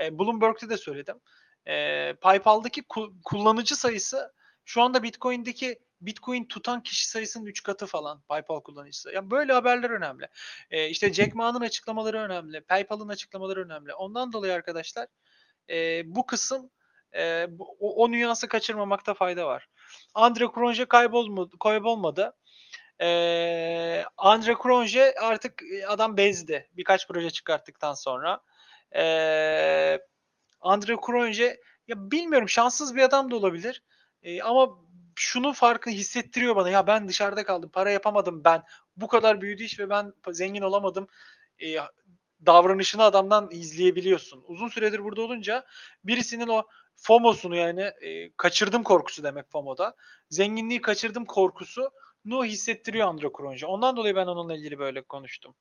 e, 0.00 0.18
Bloomberg'te 0.18 0.68
de 0.68 0.76
söyledim. 0.76 1.20
E, 1.66 2.14
PayPal'daki 2.20 2.82
ku- 2.82 3.14
kullanıcı 3.24 3.76
sayısı 3.76 4.32
şu 4.70 4.82
anda 4.82 5.02
Bitcoin'deki 5.02 5.78
Bitcoin 6.00 6.44
tutan 6.44 6.82
kişi 6.82 7.08
sayısının 7.08 7.46
3 7.46 7.62
katı 7.62 7.86
falan 7.86 8.20
PayPal 8.20 8.60
kullanıcısı. 8.60 9.10
Yani 9.12 9.30
böyle 9.30 9.52
haberler 9.52 9.90
önemli. 9.90 10.28
E, 10.70 10.88
işte 10.88 11.12
Jack 11.12 11.34
Ma'nın 11.34 11.60
açıklamaları 11.60 12.18
önemli. 12.18 12.60
PayPal'ın 12.60 13.08
açıklamaları 13.08 13.64
önemli. 13.64 13.94
Ondan 13.94 14.32
dolayı 14.32 14.52
arkadaşlar 14.52 15.06
e, 15.70 16.02
bu 16.14 16.26
kısım 16.26 16.70
e, 17.12 17.48
o, 17.58 18.04
o 18.04 18.10
nüansı 18.10 18.48
kaçırmamakta 18.48 19.14
fayda 19.14 19.46
var. 19.46 19.68
Andre 20.14 20.46
Cronje 20.54 20.84
kaybolmadı. 20.84 21.56
kaybolmadı. 21.60 22.36
E, 23.00 24.04
Andre 24.16 24.54
Cronje 24.62 25.14
artık 25.20 25.62
adam 25.88 26.16
bezdi. 26.16 26.68
Birkaç 26.72 27.08
proje 27.08 27.30
çıkarttıktan 27.30 27.94
sonra. 27.94 28.40
E, 28.96 29.98
Andre 30.60 30.96
Cronje 31.06 31.60
ya 31.88 32.10
bilmiyorum 32.10 32.48
şanssız 32.48 32.96
bir 32.96 33.02
adam 33.02 33.30
da 33.30 33.36
olabilir. 33.36 33.82
E, 34.22 34.42
ama 34.42 34.78
şunun 35.14 35.52
farkı 35.52 35.90
hissettiriyor 35.90 36.56
bana. 36.56 36.70
Ya 36.70 36.86
ben 36.86 37.08
dışarıda 37.08 37.44
kaldım. 37.44 37.70
Para 37.72 37.90
yapamadım 37.90 38.44
ben. 38.44 38.62
Bu 38.96 39.08
kadar 39.08 39.40
büyüdü 39.40 39.62
iş 39.62 39.78
ve 39.78 39.90
ben 39.90 40.12
zengin 40.32 40.62
olamadım. 40.62 41.08
E, 41.62 41.76
davranışını 42.46 43.02
adamdan 43.02 43.48
izleyebiliyorsun. 43.50 44.44
Uzun 44.46 44.68
süredir 44.68 45.04
burada 45.04 45.22
olunca 45.22 45.66
birisinin 46.04 46.48
o 46.48 46.62
FOMO'sunu 46.96 47.56
yani 47.56 47.82
e, 47.82 48.32
kaçırdım 48.36 48.82
korkusu 48.82 49.22
demek 49.22 49.50
FOMO'da. 49.50 49.96
Zenginliği 50.30 50.80
kaçırdım 50.80 51.24
korkusu 51.24 51.90
nu 52.24 52.44
hissettiriyor 52.44 53.08
Andro 53.08 53.32
Kronje. 53.32 53.66
Ondan 53.66 53.96
dolayı 53.96 54.16
ben 54.16 54.26
onunla 54.26 54.56
ilgili 54.56 54.78
böyle 54.78 55.02
konuştum. 55.02 55.54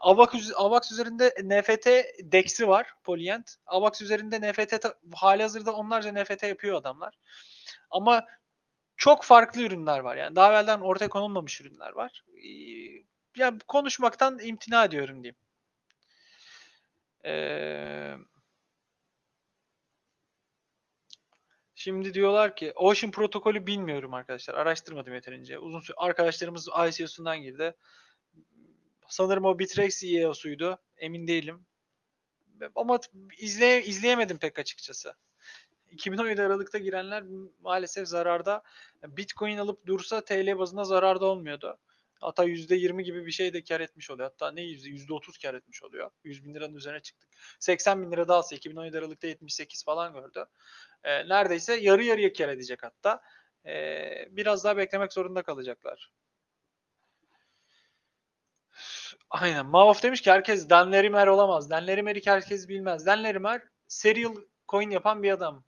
Avax, 0.00 0.52
Avax 0.56 0.92
üzerinde 0.92 1.34
NFT 1.44 1.86
DEX'i 2.32 2.68
var 2.68 2.94
Polyent. 3.04 3.56
Avax 3.66 4.02
üzerinde 4.02 4.50
NFT 4.52 4.84
hali 5.14 5.42
hazırda 5.42 5.74
onlarca 5.74 6.12
NFT 6.12 6.42
yapıyor 6.42 6.76
adamlar. 6.76 7.14
Ama 7.90 8.26
çok 8.96 9.24
farklı 9.24 9.62
ürünler 9.62 9.98
var. 9.98 10.16
Yani 10.16 10.36
daha 10.36 10.50
evvelden 10.50 10.80
ortaya 10.80 11.08
konulmamış 11.08 11.60
ürünler 11.60 11.92
var. 11.92 12.24
Yani 13.36 13.58
konuşmaktan 13.68 14.38
imtina 14.38 14.84
ediyorum 14.84 15.22
diyeyim. 15.22 15.36
Ee, 17.24 18.16
şimdi 21.74 22.14
diyorlar 22.14 22.56
ki 22.56 22.72
Ocean 22.76 23.10
protokolü 23.10 23.66
bilmiyorum 23.66 24.14
arkadaşlar. 24.14 24.54
Araştırmadım 24.54 25.14
yeterince. 25.14 25.58
Uzun 25.58 25.80
süre 25.80 25.96
arkadaşlarımız 25.96 26.68
ICO'sundan 26.88 27.42
girdi. 27.42 27.74
Sanırım 29.10 29.44
o 29.44 29.58
Bitrex 29.58 30.00
CEO'suydu. 30.00 30.78
Emin 30.96 31.26
değilim. 31.26 31.66
Ama 32.74 32.98
izleye, 33.38 33.82
izleyemedim 33.82 34.38
pek 34.38 34.58
açıkçası. 34.58 35.14
2017 35.90 36.42
Aralık'ta 36.42 36.78
girenler 36.78 37.24
maalesef 37.60 38.08
zararda. 38.08 38.62
Bitcoin 39.02 39.56
alıp 39.56 39.86
dursa 39.86 40.24
TL 40.24 40.58
bazında 40.58 40.84
zararda 40.84 41.24
olmuyordu. 41.24 41.78
Hatta 42.20 42.44
%20 42.44 43.02
gibi 43.02 43.26
bir 43.26 43.30
şey 43.30 43.52
de 43.52 43.64
kar 43.64 43.80
etmiş 43.80 44.10
oluyor. 44.10 44.30
Hatta 44.30 44.52
ne 44.52 44.62
yüzde? 44.62 44.88
%30 44.88 45.42
kar 45.42 45.54
etmiş 45.54 45.82
oluyor. 45.82 46.10
100 46.24 46.44
bin 46.44 46.54
liranın 46.54 46.74
üzerine 46.74 47.00
çıktık. 47.00 47.28
80 47.60 48.02
bin 48.02 48.12
lira 48.12 48.28
da 48.28 48.34
alsa 48.34 48.56
2017 48.56 48.98
Aralık'ta 48.98 49.26
78 49.26 49.84
falan 49.84 50.12
gördü. 50.12 50.44
Neredeyse 51.04 51.74
yarı 51.74 52.04
yarıya 52.04 52.32
kar 52.32 52.48
edecek 52.48 52.82
hatta. 52.82 53.22
Biraz 54.30 54.64
daha 54.64 54.76
beklemek 54.76 55.12
zorunda 55.12 55.42
kalacaklar. 55.42 56.12
Aynen. 59.30 59.66
Mavaf 59.66 60.02
demiş 60.02 60.20
ki 60.20 60.30
herkes 60.30 60.70
Dan 60.70 60.92
olamaz. 61.26 61.70
Dan 61.70 61.86
Larimer'i 61.86 62.26
herkes 62.26 62.68
bilmez. 62.68 63.06
Dan 63.06 63.60
serial 63.88 64.34
coin 64.68 64.90
yapan 64.90 65.22
bir 65.22 65.32
adam. 65.32 65.64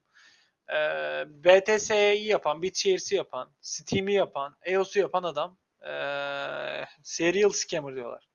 Ee, 0.72 1.24
BTC'yi 1.28 2.26
yapan, 2.26 2.62
BitShares'i 2.62 3.14
yapan, 3.14 3.52
Steam'i 3.60 4.14
yapan, 4.14 4.56
EOS'u 4.62 4.98
yapan 4.98 5.22
adam. 5.22 5.58
Ee, 5.82 6.84
serial 7.02 7.50
scammer 7.50 7.94
diyorlar. 7.94 8.28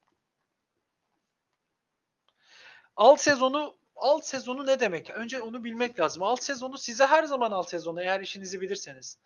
Alt 2.96 3.22
sezonu 3.22 3.78
alt 3.96 4.26
sezonu 4.26 4.66
ne 4.66 4.80
demek? 4.80 5.10
Önce 5.10 5.42
onu 5.42 5.64
bilmek 5.64 6.00
lazım. 6.00 6.24
Alt 6.24 6.44
sezonu 6.44 6.78
size 6.78 7.06
her 7.06 7.24
zaman 7.24 7.52
alt 7.52 7.70
sezonu 7.70 8.02
eğer 8.02 8.20
işinizi 8.20 8.62
bilirseniz. 8.62 9.20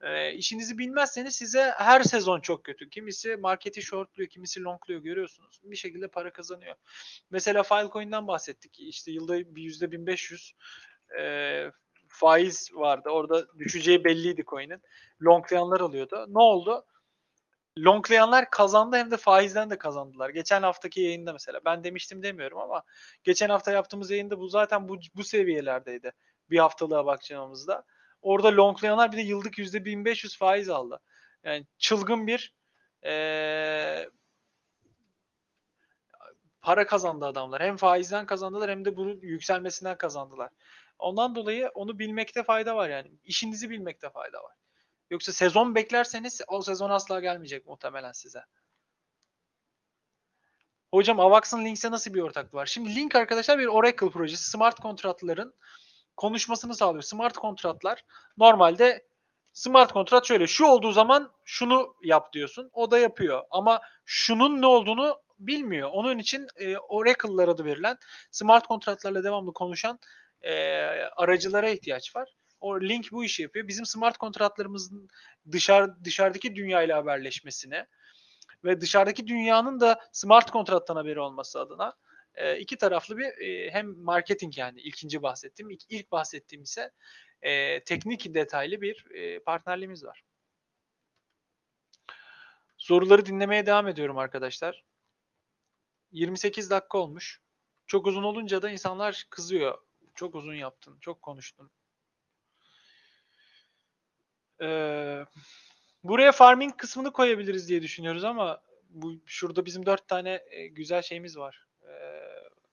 E, 0.00 0.32
işinizi 0.32 0.78
bilmezseniz 0.78 1.34
size 1.34 1.74
her 1.76 2.02
sezon 2.02 2.40
çok 2.40 2.64
kötü. 2.64 2.90
Kimisi 2.90 3.36
marketi 3.36 3.82
shortluyor, 3.82 4.28
kimisi 4.28 4.64
longluyor 4.64 5.00
görüyorsunuz. 5.00 5.60
Bir 5.64 5.76
şekilde 5.76 6.08
para 6.08 6.32
kazanıyor. 6.32 6.74
Mesela 7.30 7.62
Filecoin'den 7.62 8.26
bahsettik. 8.26 8.80
İşte 8.80 9.12
yılda 9.12 9.56
bir 9.56 9.62
yüzde 9.62 9.92
1500 9.92 10.54
e, 11.18 11.70
faiz 12.08 12.70
vardı. 12.74 13.08
Orada 13.08 13.58
düşeceği 13.58 14.04
belliydi 14.04 14.44
coin'in. 14.46 14.82
Longlayanlar 15.22 15.80
alıyordu. 15.80 16.26
Ne 16.28 16.38
oldu? 16.38 16.84
Longlayanlar 17.78 18.50
kazandı 18.50 18.96
hem 18.96 19.10
de 19.10 19.16
faizden 19.16 19.70
de 19.70 19.78
kazandılar. 19.78 20.30
Geçen 20.30 20.62
haftaki 20.62 21.00
yayında 21.00 21.32
mesela. 21.32 21.60
Ben 21.64 21.84
demiştim 21.84 22.22
demiyorum 22.22 22.58
ama 22.58 22.82
geçen 23.24 23.48
hafta 23.48 23.72
yaptığımız 23.72 24.10
yayında 24.10 24.38
bu 24.38 24.48
zaten 24.48 24.88
bu, 24.88 24.98
bu 25.14 25.24
seviyelerdeydi. 25.24 26.12
Bir 26.50 26.58
haftalığa 26.58 27.06
bakacağımızda. 27.06 27.84
Orada 28.22 28.56
longlayanlar 28.56 29.12
bir 29.12 29.16
de 29.16 29.22
yıllık 29.22 29.58
yüzde 29.58 29.84
1500 29.84 30.38
faiz 30.38 30.68
aldı. 30.68 31.00
Yani 31.44 31.66
çılgın 31.78 32.26
bir 32.26 32.52
ee, 33.04 34.08
para 36.62 36.86
kazandı 36.86 37.26
adamlar. 37.26 37.62
Hem 37.62 37.76
faizden 37.76 38.26
kazandılar 38.26 38.70
hem 38.70 38.84
de 38.84 38.96
bunun 38.96 39.20
yükselmesinden 39.20 39.98
kazandılar. 39.98 40.50
Ondan 40.98 41.34
dolayı 41.34 41.68
onu 41.74 41.98
bilmekte 41.98 42.42
fayda 42.42 42.76
var 42.76 42.88
yani. 42.88 43.12
İşinizi 43.24 43.70
bilmekte 43.70 44.10
fayda 44.10 44.42
var. 44.42 44.54
Yoksa 45.10 45.32
sezon 45.32 45.74
beklerseniz 45.74 46.40
o 46.48 46.62
sezon 46.62 46.90
asla 46.90 47.20
gelmeyecek 47.20 47.66
muhtemelen 47.66 48.12
size. 48.12 48.44
Hocam 50.90 51.20
Avax'ın 51.20 51.64
Links'e 51.64 51.90
nasıl 51.90 52.14
bir 52.14 52.20
ortaklığı 52.20 52.58
var? 52.58 52.66
Şimdi 52.66 52.94
Link 52.94 53.14
arkadaşlar 53.14 53.58
bir 53.58 53.66
Oracle 53.66 54.10
projesi. 54.10 54.50
Smart 54.50 54.80
kontratların 54.80 55.54
konuşmasını 56.18 56.74
sağlıyor. 56.74 57.02
Smart 57.02 57.36
kontratlar 57.36 58.04
normalde 58.36 59.06
smart 59.52 59.92
kontrat 59.92 60.26
şöyle 60.26 60.46
şu 60.46 60.66
olduğu 60.66 60.92
zaman 60.92 61.32
şunu 61.44 61.94
yap 62.02 62.32
diyorsun. 62.32 62.70
O 62.72 62.90
da 62.90 62.98
yapıyor. 62.98 63.42
Ama 63.50 63.80
şunun 64.04 64.62
ne 64.62 64.66
olduğunu 64.66 65.20
bilmiyor. 65.38 65.90
Onun 65.92 66.18
için 66.18 66.46
e, 66.56 66.78
Oracle'lar 66.78 67.48
adı 67.48 67.64
verilen 67.64 67.96
smart 68.30 68.66
kontratlarla 68.66 69.24
devamlı 69.24 69.52
konuşan 69.52 69.98
e, 70.42 70.52
aracılara 71.16 71.68
ihtiyaç 71.68 72.16
var. 72.16 72.28
O 72.60 72.80
link 72.80 73.12
bu 73.12 73.24
işi 73.24 73.42
yapıyor. 73.42 73.68
Bizim 73.68 73.86
smart 73.86 74.18
kontratlarımızın 74.18 75.08
dışarı 75.52 76.04
dışarıdaki 76.04 76.56
dünyayla 76.56 76.98
haberleşmesine 76.98 77.86
ve 78.64 78.80
dışarıdaki 78.80 79.26
dünyanın 79.26 79.80
da 79.80 80.00
smart 80.12 80.50
kontrattan 80.50 80.96
haberi 80.96 81.20
olması 81.20 81.60
adına 81.60 81.94
e, 82.38 82.58
iki 82.58 82.76
taraflı 82.76 83.18
bir 83.18 83.32
hem 83.70 84.02
marketing 84.02 84.58
yani 84.58 84.80
ikinci 84.80 85.22
bahsettiğim 85.22 85.70
ilk, 85.88 86.12
bahsettiğim 86.12 86.62
ise 86.62 86.90
teknik 87.84 88.34
detaylı 88.34 88.80
bir 88.80 89.06
partnerliğimiz 89.44 90.04
var. 90.04 90.24
Soruları 92.78 93.26
dinlemeye 93.26 93.66
devam 93.66 93.88
ediyorum 93.88 94.18
arkadaşlar. 94.18 94.84
28 96.12 96.70
dakika 96.70 96.98
olmuş. 96.98 97.42
Çok 97.86 98.06
uzun 98.06 98.22
olunca 98.22 98.62
da 98.62 98.70
insanlar 98.70 99.26
kızıyor. 99.30 99.78
Çok 100.14 100.34
uzun 100.34 100.54
yaptın, 100.54 100.98
çok 101.00 101.22
konuştun. 101.22 101.70
Ee, 104.62 105.24
buraya 106.04 106.32
farming 106.32 106.76
kısmını 106.76 107.12
koyabiliriz 107.12 107.68
diye 107.68 107.82
düşünüyoruz 107.82 108.24
ama 108.24 108.62
bu 108.88 109.22
şurada 109.26 109.66
bizim 109.66 109.86
dört 109.86 110.08
tane 110.08 110.44
güzel 110.72 111.02
şeyimiz 111.02 111.36
var. 111.36 111.67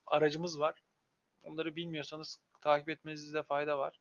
Aracımız 0.07 0.59
var. 0.59 0.83
Onları 1.43 1.75
bilmiyorsanız 1.75 2.39
takip 2.61 2.89
etmenizde 2.89 3.43
fayda 3.43 3.79
var. 3.79 3.99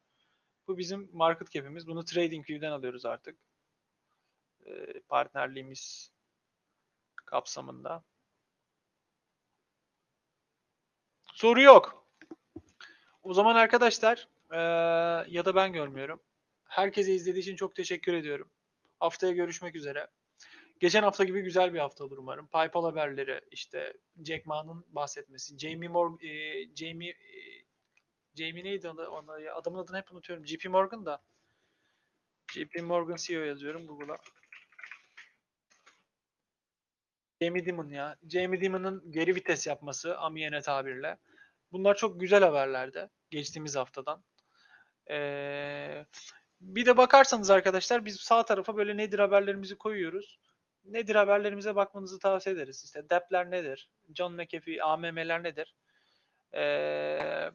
Bu 0.69 0.79
bizim 0.79 1.11
market 1.13 1.51
cap'imiz. 1.51 1.87
Bunu 1.87 2.05
TradingView'den 2.05 2.71
alıyoruz 2.71 3.07
artık. 3.07 3.39
Ee, 4.67 5.01
partnerliğimiz 5.09 6.11
kapsamında. 7.25 8.05
Soru 11.33 11.63
yok. 11.63 12.07
O 13.23 13.35
zaman 13.35 13.57
arkadaşlar 13.57 14.29
ee, 14.51 14.59
ya 15.29 15.45
da 15.45 15.55
ben 15.55 15.73
görmüyorum. 15.73 16.21
Herkese 16.65 17.15
izlediği 17.15 17.43
için 17.43 17.57
çok 17.57 17.75
teşekkür 17.75 18.15
ediyorum. 18.15 18.51
Haftaya 19.01 19.33
görüşmek 19.33 19.77
üzere. 19.77 20.09
Geçen 20.81 21.03
hafta 21.03 21.25
gibi 21.25 21.43
güzel 21.43 21.75
bir 21.75 21.79
hafta 21.79 22.05
olur 22.05 22.19
umarım. 22.19 22.47
PayPal 22.47 22.85
haberleri, 22.85 23.41
işte 23.51 23.93
Jack 24.25 24.47
Ma'nın 24.47 24.85
bahsetmesi, 24.89 25.59
Jamie 25.59 25.89
Morgan, 25.89 26.19
e, 26.29 26.75
Jamie 26.75 27.11
e, 27.11 27.65
Jamie 28.37 28.65
neydi 28.65 28.89
adı, 28.89 29.09
ona, 29.09 29.53
adamın 29.55 29.79
adını 29.79 29.97
hep 29.97 30.13
unutuyorum. 30.13 30.47
JP 30.47 30.65
Morgan 30.69 31.07
da. 31.07 31.23
JP 32.53 32.83
Morgan 32.83 33.17
CEO 33.17 33.43
yazıyorum 33.43 33.87
Google'a. 33.87 34.19
Jamie 37.43 37.67
Dimon 37.67 37.89
ya. 37.89 38.17
Jamie 38.29 38.61
Dimon'ın 38.61 39.13
geri 39.13 39.35
vites 39.35 39.67
yapması 39.67 40.19
amiyane 40.19 40.61
tabirle. 40.61 41.19
Bunlar 41.73 41.97
çok 41.97 42.21
güzel 42.21 42.43
haberlerdi 42.43 43.11
geçtiğimiz 43.31 43.77
haftadan. 43.77 44.25
Ee, 45.11 46.07
bir 46.61 46.87
de 46.87 46.97
bakarsanız 46.97 47.51
arkadaşlar 47.51 48.05
biz 48.05 48.21
sağ 48.21 48.45
tarafa 48.45 48.77
böyle 48.77 48.97
nedir 48.97 49.19
haberlerimizi 49.19 49.77
koyuyoruz. 49.77 50.39
Nedir 50.85 51.15
haberlerimize 51.15 51.77
bakmanızı 51.77 52.19
tavsiye 52.19 52.55
ederiz. 52.55 52.85
İşte 52.85 53.11
DEP'ler 53.11 53.51
nedir? 53.51 53.91
John 54.15 54.33
McAfee, 54.33 54.83
AMM'ler 54.83 55.43
nedir? 55.43 55.75
Ee, 56.55 57.51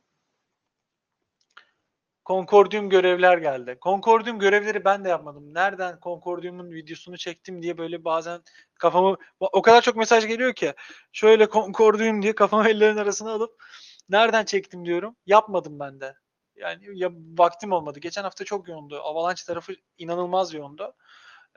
Concordium 2.30 2.90
görevler 2.90 3.38
geldi. 3.38 3.78
Concordium 3.82 4.40
görevleri 4.40 4.86
ben 4.86 5.06
de 5.06 5.10
yapmadım. 5.10 5.54
Nereden 5.54 6.00
Concordium'un 6.02 6.72
videosunu 6.72 7.18
çektim 7.18 7.62
diye 7.62 7.78
böyle 7.78 8.04
bazen 8.04 8.42
kafamı 8.80 9.18
o 9.40 9.62
kadar 9.62 9.82
çok 9.82 9.96
mesaj 9.96 10.28
geliyor 10.28 10.54
ki 10.54 10.74
şöyle 11.12 11.48
Concordium 11.48 12.22
diye 12.22 12.36
kafamı 12.36 12.70
ellerin 12.70 12.98
arasına 12.98 13.32
alıp 13.32 13.64
nereden 14.10 14.46
çektim 14.46 14.86
diyorum. 14.86 15.16
Yapmadım 15.26 15.80
ben 15.80 16.00
de. 16.02 16.16
Yani 16.56 16.86
ya 16.94 17.10
vaktim 17.38 17.72
olmadı. 17.72 18.00
Geçen 18.00 18.24
hafta 18.24 18.46
çok 18.46 18.68
yoğundu. 18.68 19.02
Avalanche 19.02 19.44
tarafı 19.48 19.74
inanılmaz 19.98 20.54
yoğundu. 20.54 20.96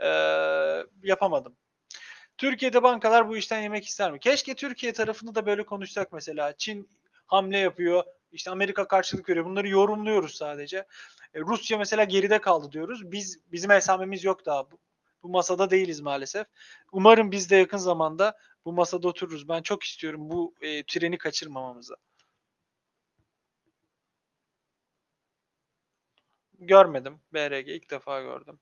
Ee, 0.02 0.84
yapamadım. 1.02 1.56
Türkiye'de 2.38 2.82
bankalar 2.82 3.28
bu 3.28 3.36
işten 3.36 3.60
yemek 3.60 3.86
ister 3.86 4.12
mi? 4.12 4.20
Keşke 4.20 4.54
Türkiye 4.54 4.92
tarafını 4.92 5.34
da 5.34 5.46
böyle 5.46 5.62
konuşsak 5.64 6.12
mesela. 6.12 6.52
Çin 6.56 6.88
hamle 7.26 7.58
yapıyor. 7.58 8.04
İşte 8.32 8.50
Amerika 8.50 8.88
karşılık 8.88 9.28
veriyor. 9.28 9.44
Bunları 9.46 9.68
yorumluyoruz 9.68 10.34
sadece. 10.34 10.86
E, 11.34 11.40
Rusya 11.40 11.78
mesela 11.78 12.04
geride 12.04 12.40
kaldı 12.40 12.72
diyoruz. 12.72 13.12
Biz 13.12 13.38
bizim 13.52 13.70
esamemiz 13.70 14.24
yok 14.24 14.46
daha. 14.46 14.70
Bu, 14.70 14.78
bu 15.22 15.28
masada 15.28 15.70
değiliz 15.70 16.00
maalesef. 16.00 16.46
Umarım 16.92 17.32
biz 17.32 17.50
de 17.50 17.56
yakın 17.56 17.78
zamanda 17.78 18.38
bu 18.64 18.72
masada 18.72 19.08
otururuz. 19.08 19.48
Ben 19.48 19.62
çok 19.62 19.82
istiyorum 19.82 20.30
bu 20.30 20.54
e, 20.60 20.82
treni 20.84 21.18
kaçırmamamızı. 21.18 21.96
Görmedim. 26.58 27.20
BRG 27.34 27.68
ilk 27.68 27.90
defa 27.90 28.20
gördüm. 28.20 28.60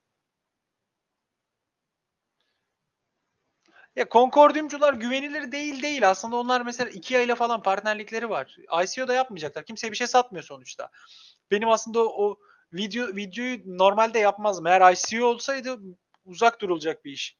Ya 4.01 4.07
Concordiumcular 4.11 4.95
güvenilir 4.95 5.53
değil 5.53 5.83
değil. 5.83 6.11
Aslında 6.11 6.37
onlar 6.37 6.61
mesela 6.61 6.91
IKEA 6.91 7.23
ile 7.23 7.35
falan 7.35 7.63
partnerlikleri 7.63 8.31
var. 8.31 8.57
ICO'da 8.85 9.15
yapmayacaklar. 9.15 9.65
Kimseye 9.65 9.91
bir 9.93 9.97
şey 9.97 10.07
satmıyor 10.07 10.45
sonuçta. 10.45 10.91
Benim 11.51 11.69
aslında 11.69 12.01
o, 12.05 12.25
o 12.25 12.37
video 12.73 13.17
videoyu 13.17 13.61
normalde 13.67 14.19
yapmazdım. 14.19 14.67
Eğer 14.67 14.93
ICO 14.93 15.27
olsaydı 15.27 15.79
uzak 16.25 16.61
durulacak 16.61 17.05
bir 17.05 17.13
iş. 17.13 17.37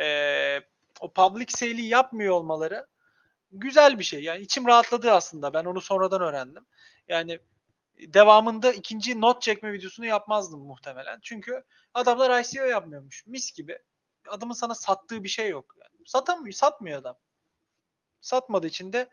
Ee, 0.00 0.60
o 1.00 1.12
public 1.12 1.46
sale'i 1.48 1.86
yapmıyor 1.86 2.34
olmaları 2.34 2.86
güzel 3.52 3.98
bir 3.98 4.04
şey. 4.04 4.22
Yani 4.22 4.40
içim 4.40 4.66
rahatladı 4.66 5.12
aslında. 5.12 5.54
Ben 5.54 5.64
onu 5.64 5.80
sonradan 5.80 6.22
öğrendim. 6.22 6.66
Yani 7.08 7.38
devamında 7.98 8.72
ikinci 8.72 9.20
not 9.20 9.42
çekme 9.42 9.72
videosunu 9.72 10.06
yapmazdım 10.06 10.60
muhtemelen. 10.60 11.18
Çünkü 11.22 11.64
adamlar 11.94 12.40
ICO 12.40 12.64
yapmıyormuş. 12.64 13.26
Mis 13.26 13.52
gibi. 13.52 13.78
Adamın 14.30 14.54
sana 14.54 14.74
sattığı 14.74 15.24
bir 15.24 15.28
şey 15.28 15.48
yok. 15.48 15.74
Yani 15.80 16.06
satamıyor, 16.06 16.52
satmıyor 16.52 17.00
adam. 17.00 17.16
Satmadığı 18.20 18.66
için 18.66 18.92
de 18.92 19.08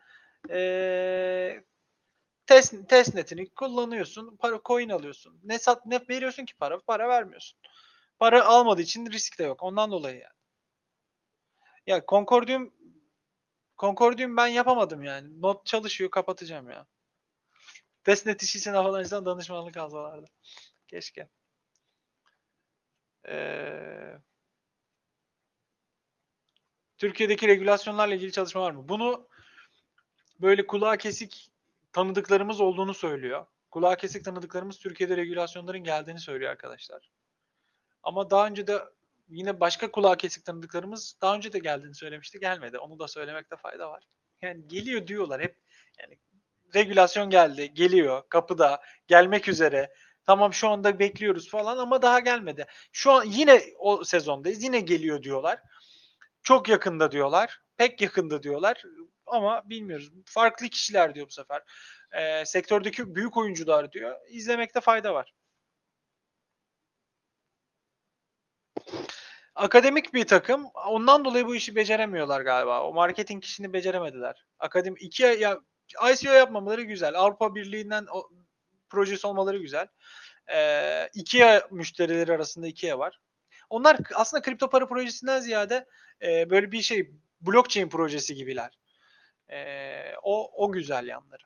ee, 0.50 1.64
test, 2.46 2.90
testnetini 2.90 3.50
kullanıyorsun. 3.50 4.38
Para 4.38 4.62
coin 4.66 4.90
alıyorsun. 4.90 5.40
Ne 5.44 5.60
sat 5.60 5.86
ne 5.86 6.02
veriyorsun 6.10 6.46
ki 6.46 6.56
para? 6.56 6.80
Para 6.80 7.10
vermiyorsun. 7.10 7.60
Para 8.20 8.46
almadığı 8.46 8.82
için 8.82 9.12
risk 9.12 9.40
de 9.40 9.44
yok. 9.44 9.64
Ondan 9.64 9.92
dolayı 9.92 10.16
yani. 10.16 10.34
Ya 11.88 12.04
Concordium 12.08 12.74
Concordium 13.78 14.38
ben 14.38 14.48
yapamadım 14.48 15.04
yani. 15.04 15.42
Not 15.42 15.66
çalışıyor 15.66 16.12
kapatacağım 16.12 16.70
ya. 16.70 16.88
Testnet 18.04 18.44
işi 18.44 18.58
için 18.58 18.74
Avalanche'dan 18.74 19.26
danışmanlık 19.26 19.78
alsalardı. 19.78 20.28
Keşke. 20.88 21.30
Ee, 23.28 24.18
Türkiye'deki 26.98 27.48
regülasyonlarla 27.48 28.16
ilgili 28.16 28.32
çalışma 28.32 28.62
var 28.62 28.72
mı? 28.72 28.90
Bunu 28.90 29.28
böyle 30.42 30.68
kulağa 30.68 30.98
kesik 30.98 31.52
tanıdıklarımız 31.94 32.62
olduğunu 32.62 32.94
söylüyor. 32.94 33.46
Kulağa 33.72 33.96
kesik 33.98 34.26
tanıdıklarımız 34.26 34.80
Türkiye'de 34.80 35.18
regülasyonların 35.18 35.84
geldiğini 35.84 36.20
söylüyor 36.20 36.52
arkadaşlar. 36.52 37.10
Ama 38.04 38.30
daha 38.30 38.48
önce 38.48 38.68
de 38.68 38.80
yine 39.30 39.60
başka 39.60 39.92
kulağa 39.92 40.18
kesik 40.18 40.46
tanıdıklarımız 40.46 41.16
daha 41.22 41.36
önce 41.36 41.54
de 41.54 41.60
geldiğini 41.60 41.96
söylemişti. 41.96 42.40
Gelmedi. 42.40 42.78
Onu 42.78 43.00
da 43.00 43.08
söylemekte 43.08 43.56
fayda 43.56 43.90
var. 43.90 44.04
Yani 44.42 44.68
geliyor 44.68 45.08
diyorlar 45.08 45.42
hep. 45.42 45.56
Yani 46.00 46.18
regülasyon 46.76 47.30
geldi, 47.30 47.74
geliyor, 47.74 48.24
kapıda, 48.30 48.82
gelmek 49.08 49.48
üzere. 49.48 49.94
Tamam 50.26 50.54
şu 50.54 50.70
anda 50.70 51.00
bekliyoruz 51.00 51.50
falan 51.50 51.78
ama 51.78 52.02
daha 52.02 52.20
gelmedi. 52.20 52.66
Şu 52.92 53.12
an 53.12 53.24
yine 53.24 53.62
o 53.80 54.04
sezondayız. 54.04 54.64
Yine 54.64 54.80
geliyor 54.80 55.24
diyorlar. 55.24 55.60
Çok 56.48 56.70
yakında 56.70 57.12
diyorlar. 57.12 57.62
Pek 57.78 58.02
yakında 58.02 58.44
diyorlar. 58.44 58.84
Ama 59.26 59.70
bilmiyoruz. 59.70 60.12
Farklı 60.26 60.68
kişiler 60.68 61.16
diyor 61.16 61.28
bu 61.28 61.32
sefer. 61.32 61.62
Ee, 62.12 62.46
sektördeki 62.46 63.16
büyük 63.16 63.38
oyuncular 63.38 63.92
diyor. 63.92 64.16
İzlemekte 64.30 64.82
fayda 64.82 65.14
var. 65.14 65.34
Akademik 69.56 70.14
bir 70.14 70.28
takım. 70.28 70.66
Ondan 70.88 71.26
dolayı 71.26 71.48
bu 71.48 71.56
işi 71.56 71.76
beceremiyorlar 71.76 72.42
galiba. 72.42 72.84
O 72.84 72.94
marketing 72.94 73.44
işini 73.44 73.74
beceremediler. 73.74 74.46
Akademi 74.60 75.00
iki 75.00 75.24
ya 75.24 75.60
ICO 76.14 76.32
yapmamaları 76.32 76.82
güzel. 76.82 77.20
Avrupa 77.20 77.56
Birliği'nden 77.56 78.06
o, 78.12 78.30
projesi 78.90 79.28
olmaları 79.28 79.58
güzel. 79.58 79.88
Ee, 80.54 81.10
IKEA 81.14 81.68
müşterileri 81.72 82.34
arasında 82.34 82.68
IKEA 82.68 83.00
var. 83.00 83.20
Onlar 83.70 83.98
aslında 84.16 84.42
kripto 84.42 84.70
para 84.70 84.88
projesinden 84.88 85.40
ziyade 85.40 85.86
e, 86.22 86.50
böyle 86.50 86.72
bir 86.72 86.82
şey 86.82 87.12
blockchain 87.42 87.90
projesi 87.90 88.36
gibiler. 88.36 88.80
E, 89.50 89.58
o, 90.24 90.66
o 90.66 90.72
güzel 90.72 91.08
yanları. 91.08 91.44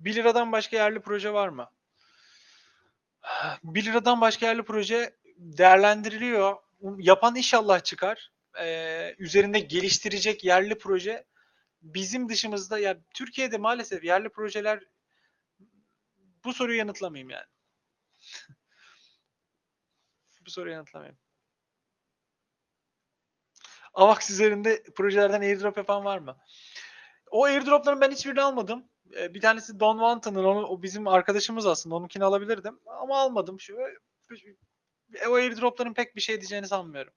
1 0.00 0.14
liradan 0.14 0.52
başka 0.52 0.76
yerli 0.76 1.00
proje 1.00 1.32
var 1.32 1.48
mı? 1.48 1.70
1 3.64 3.84
liradan 3.84 4.20
başka 4.20 4.46
yerli 4.46 4.62
proje 4.62 5.16
değerlendiriliyor. 5.36 6.56
Yapan 6.98 7.36
inşallah 7.36 7.80
çıkar. 7.80 8.32
Ee, 8.60 9.14
üzerinde 9.18 9.58
geliştirecek 9.60 10.44
yerli 10.44 10.78
proje 10.78 11.24
bizim 11.82 12.28
dışımızda 12.28 12.78
ya 12.78 12.88
yani 12.88 13.00
Türkiye'de 13.14 13.58
maalesef 13.58 14.04
yerli 14.04 14.28
projeler 14.28 14.80
bu 16.44 16.52
soruyu 16.52 16.78
yanıtlamayayım 16.78 17.30
yani. 17.30 17.46
Bu 20.50 20.52
soruyu 20.52 20.74
yanıtlamayayım. 20.74 21.18
AVAX 23.94 24.30
üzerinde 24.30 24.82
projelerden 24.96 25.40
airdrop 25.40 25.76
yapan 25.76 26.04
var 26.04 26.18
mı? 26.18 26.36
O 27.30 27.44
airdropların 27.44 28.00
ben 28.00 28.10
hiçbirini 28.10 28.42
almadım. 28.42 28.88
Bir 29.04 29.40
tanesi 29.40 29.80
Don 29.80 29.94
Wanton'ın, 29.98 30.44
o 30.44 30.82
bizim 30.82 31.08
arkadaşımız 31.08 31.66
aslında. 31.66 31.94
Onunkini 31.94 32.24
alabilirdim. 32.24 32.80
Ama 32.86 33.18
almadım. 33.18 33.60
Şu, 33.60 33.76
o 35.28 35.34
airdropların 35.34 35.94
pek 35.94 36.16
bir 36.16 36.20
şey 36.20 36.40
diyeceğini 36.40 36.68
sanmıyorum. 36.68 37.12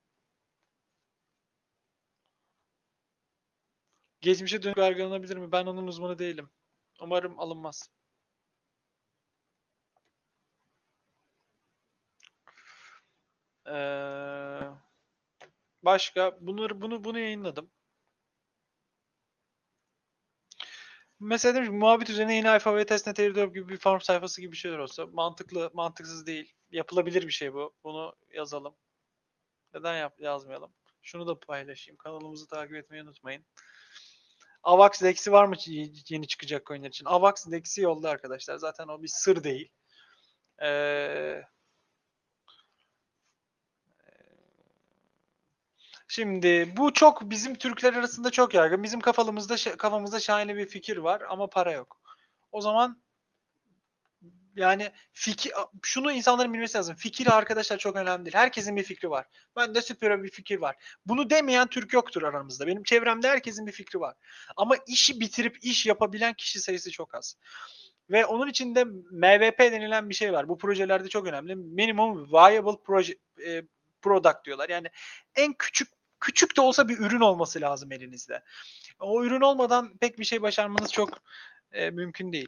Geçmişe 4.21 4.63
dönük 4.63 4.77
yargılanabilir 4.77 5.37
mi? 5.37 5.51
Ben 5.51 5.65
onun 5.65 5.87
uzmanı 5.87 6.19
değilim. 6.19 6.49
Umarım 7.01 7.39
alınmaz. 7.39 7.89
Ee, 13.67 14.59
başka 15.83 16.37
bunları 16.41 16.81
bunu 16.81 17.03
bunu 17.03 17.19
yayınladım. 17.19 17.71
Mesela 21.19 21.55
demiş 21.55 21.69
muhabbet 21.69 22.09
üzerine 22.09 22.35
yeni 22.35 22.49
alfa 22.49 22.75
ve 22.75 22.85
testnet 22.85 23.17
gibi 23.17 23.69
bir 23.69 23.77
form 23.77 23.99
sayfası 24.01 24.41
gibi 24.41 24.55
şeyler 24.55 24.77
olsa 24.77 25.05
mantıklı, 25.05 25.71
mantıksız 25.73 26.25
değil. 26.25 26.53
Yapılabilir 26.71 27.27
bir 27.27 27.31
şey 27.31 27.53
bu. 27.53 27.75
Bunu 27.83 28.15
yazalım. 28.33 28.75
Neden 29.73 29.97
yap 29.97 30.19
yazmayalım? 30.19 30.73
Şunu 31.01 31.27
da 31.27 31.39
paylaşayım. 31.39 31.97
Kanalımızı 31.97 32.47
takip 32.47 32.75
etmeyi 32.75 33.03
unutmayın. 33.03 33.45
AVAX 34.63 35.01
Dex'i 35.01 35.31
var 35.31 35.45
mı 35.45 35.55
yeni 36.09 36.27
çıkacak 36.27 36.65
coinler 36.65 36.89
için? 36.89 37.05
AVAX 37.05 37.51
Dex'i 37.51 37.81
yolda 37.81 38.09
arkadaşlar. 38.09 38.57
Zaten 38.57 38.87
o 38.87 39.03
bir 39.03 39.07
sır 39.07 39.43
değil. 39.43 39.69
Ee, 40.61 41.43
Şimdi 46.07 46.73
bu 46.77 46.93
çok 46.93 47.29
bizim 47.29 47.55
Türkler 47.55 47.93
arasında 47.93 48.29
çok 48.29 48.53
yaygın. 48.53 48.83
Bizim 48.83 48.99
kafamızda 48.99 49.77
kafamızda 49.77 50.19
şahane 50.19 50.55
bir 50.55 50.65
fikir 50.65 50.97
var 50.97 51.21
ama 51.29 51.47
para 51.47 51.71
yok. 51.71 52.01
O 52.51 52.61
zaman 52.61 53.03
yani 54.55 54.91
fikir 55.13 55.51
şunu 55.81 56.11
insanların 56.11 56.53
bilmesi 56.53 56.77
lazım. 56.77 56.95
Fikir 56.95 57.37
arkadaşlar 57.37 57.77
çok 57.77 57.95
önemli 57.95 58.25
değil. 58.25 58.35
Herkesin 58.35 58.75
bir 58.75 58.83
fikri 58.83 59.09
var. 59.09 59.25
Ben 59.55 59.75
de 59.75 59.81
süper 59.81 60.23
bir 60.23 60.29
fikir 60.29 60.57
var. 60.57 60.75
Bunu 61.05 61.29
demeyen 61.29 61.67
Türk 61.67 61.93
yoktur 61.93 62.23
aramızda. 62.23 62.67
Benim 62.67 62.83
çevremde 62.83 63.29
herkesin 63.29 63.67
bir 63.67 63.71
fikri 63.71 63.99
var. 63.99 64.15
Ama 64.57 64.75
işi 64.87 65.19
bitirip 65.19 65.57
iş 65.61 65.85
yapabilen 65.85 66.33
kişi 66.33 66.59
sayısı 66.59 66.91
çok 66.91 67.15
az. 67.15 67.37
Ve 68.09 68.25
onun 68.25 68.49
içinde 68.49 68.83
MVP 68.83 69.59
denilen 69.59 70.09
bir 70.09 70.15
şey 70.15 70.33
var. 70.33 70.49
Bu 70.49 70.57
projelerde 70.57 71.09
çok 71.09 71.27
önemli. 71.27 71.55
Minimum 71.55 72.31
Viable 72.31 72.77
Proje, 72.85 73.15
e, 73.47 73.63
Product 74.03 74.45
diyorlar. 74.45 74.69
Yani 74.69 74.87
en 75.35 75.53
küçük 75.53 75.87
küçük 76.19 76.57
de 76.57 76.61
olsa 76.61 76.89
bir 76.89 76.99
ürün 76.99 77.19
olması 77.19 77.61
lazım 77.61 77.91
elinizde. 77.91 78.43
O 78.99 79.23
ürün 79.23 79.41
olmadan 79.41 79.97
pek 79.97 80.19
bir 80.19 80.23
şey 80.25 80.41
başarmanız 80.41 80.91
çok 80.91 81.09
e, 81.71 81.89
mümkün 81.89 82.33
değil. 82.33 82.47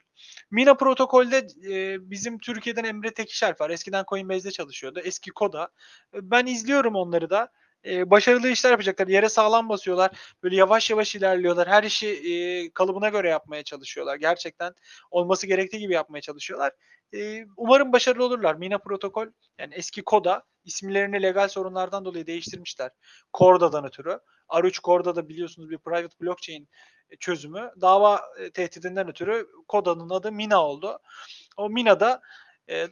Mina 0.51 0.73
protokolde 0.73 1.47
e, 1.69 1.97
bizim 2.09 2.39
Türkiye'den 2.39 2.83
Emre 2.83 3.13
Tekişer 3.13 3.55
var. 3.59 3.69
Eskiden 3.69 4.05
Coinbase'de 4.07 4.51
çalışıyordu. 4.51 4.99
Eski 5.03 5.31
Koda. 5.31 5.69
Ben 6.13 6.45
izliyorum 6.45 6.95
onları 6.95 7.29
da. 7.29 7.51
e, 7.85 8.09
başarılı 8.09 8.49
işler 8.49 8.71
yapacaklar. 8.71 9.07
Yere 9.07 9.29
sağlam 9.29 9.69
basıyorlar. 9.69 10.11
Böyle 10.43 10.55
yavaş 10.55 10.89
yavaş 10.89 11.15
ilerliyorlar. 11.15 11.67
Her 11.67 11.83
işi 11.83 12.07
e, 12.07 12.69
kalıbına 12.73 13.09
göre 13.09 13.29
yapmaya 13.29 13.63
çalışıyorlar. 13.63 14.15
Gerçekten 14.15 14.73
olması 15.11 15.47
gerektiği 15.47 15.79
gibi 15.79 15.93
yapmaya 15.93 16.21
çalışıyorlar. 16.21 16.71
Umarım 17.57 17.93
başarılı 17.93 18.25
olurlar. 18.25 18.55
Mina 18.55 18.77
protokol 18.77 19.27
yani 19.59 19.73
eski 19.73 20.03
Koda 20.03 20.43
isimlerini 20.63 21.21
legal 21.21 21.47
sorunlardan 21.47 22.05
dolayı 22.05 22.27
değiştirmişler. 22.27 22.91
Corda'dan 23.33 23.85
ötürü. 23.85 24.19
R3 24.49 24.81
Corda 24.83 25.15
da 25.15 25.29
biliyorsunuz 25.29 25.69
bir 25.69 25.77
private 25.77 26.15
blockchain 26.21 26.69
çözümü. 27.19 27.71
Dava 27.81 28.21
tehdidinden 28.53 29.09
ötürü 29.09 29.47
Koda'nın 29.67 30.09
adı 30.09 30.31
Mina 30.31 30.65
oldu. 30.65 30.99
O 31.57 31.69
Mina'da 31.69 32.21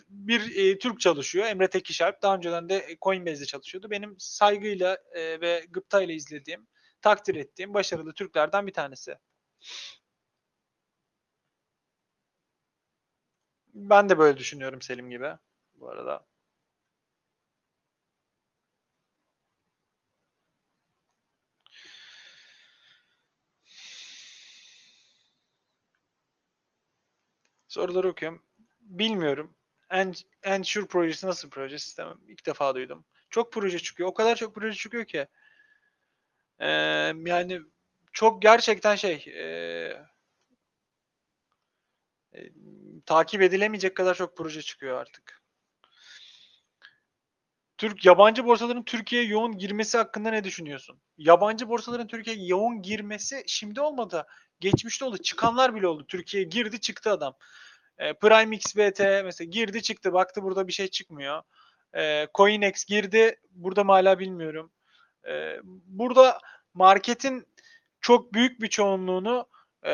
bir 0.10 0.80
Türk 0.80 1.00
çalışıyor. 1.00 1.46
Emre 1.46 1.70
Tekişalp. 1.70 2.22
Daha 2.22 2.36
önceden 2.36 2.70
de 2.70 2.98
Coinbase'de 3.02 3.46
çalışıyordu. 3.46 3.90
Benim 3.90 4.16
saygıyla 4.20 4.98
e, 5.14 5.42
ve 5.42 5.66
gıptayla 5.70 6.14
izlediğim, 6.14 6.68
takdir 7.02 7.36
ettiğim 7.36 7.74
başarılı 7.74 8.14
Türklerden 8.14 8.68
bir 8.68 8.74
tanesi. 8.74 9.16
Ben 13.74 14.10
de 14.10 14.18
böyle 14.18 14.38
düşünüyorum 14.38 14.82
Selim 14.82 15.10
gibi 15.10 15.32
bu 15.76 15.90
arada. 15.90 16.26
Soruları 27.68 28.10
okuyorum. 28.10 28.44
Bilmiyorum. 28.82 29.56
Ensure 30.44 30.86
projesi 30.86 31.28
nasıl 31.28 31.48
bir 31.48 31.52
proje 31.54 31.80
sistemi? 31.80 32.14
İlk 32.28 32.46
defa 32.46 32.76
duydum. 32.76 33.06
Çok 33.30 33.54
proje 33.54 33.80
çıkıyor. 33.80 34.10
O 34.10 34.14
kadar 34.14 34.36
çok 34.36 34.56
proje 34.56 34.74
çıkıyor 34.78 35.06
ki. 35.06 35.28
Ee, 36.60 37.14
yani 37.26 37.62
çok 38.14 38.42
gerçekten 38.42 38.96
şey 38.96 39.14
e, 39.28 39.44
takip 43.06 43.42
edilemeyecek 43.42 43.98
kadar 43.98 44.16
çok 44.16 44.38
proje 44.38 44.62
çıkıyor 44.62 44.98
artık. 44.98 45.44
Türk 47.78 48.06
yabancı 48.06 48.46
borsaların 48.46 48.84
Türkiye'ye 48.84 49.28
yoğun 49.28 49.58
girmesi 49.58 49.98
hakkında 49.98 50.30
ne 50.30 50.44
düşünüyorsun? 50.44 51.00
Yabancı 51.18 51.70
borsaların 51.70 52.08
Türkiye'ye 52.08 52.46
yoğun 52.46 52.82
girmesi 52.82 53.44
şimdi 53.48 53.82
olmadı. 53.82 54.28
Geçmişte 54.60 55.06
oldu. 55.06 55.18
Çıkanlar 55.18 55.76
bile 55.76 55.88
oldu. 55.88 56.06
Türkiye'ye 56.08 56.50
girdi 56.50 56.80
çıktı 56.80 57.12
adam. 57.12 57.36
E, 57.98 58.14
Prime 58.14 58.56
XBT 58.56 59.00
mesela 59.00 59.50
girdi 59.50 59.82
çıktı. 59.82 60.14
Baktı 60.14 60.44
burada 60.44 60.68
bir 60.68 60.74
şey 60.74 60.88
çıkmıyor. 60.88 61.42
E, 61.96 62.28
CoinEx 62.36 62.86
girdi. 62.86 63.40
Burada 63.52 63.84
mı 63.84 63.92
hala 63.92 64.20
bilmiyorum. 64.20 64.72
E, 65.28 65.58
burada 65.86 66.40
marketin 66.74 67.48
çok 68.02 68.34
büyük 68.34 68.62
bir 68.62 68.68
çoğunluğunu 68.68 69.48
e, 69.86 69.94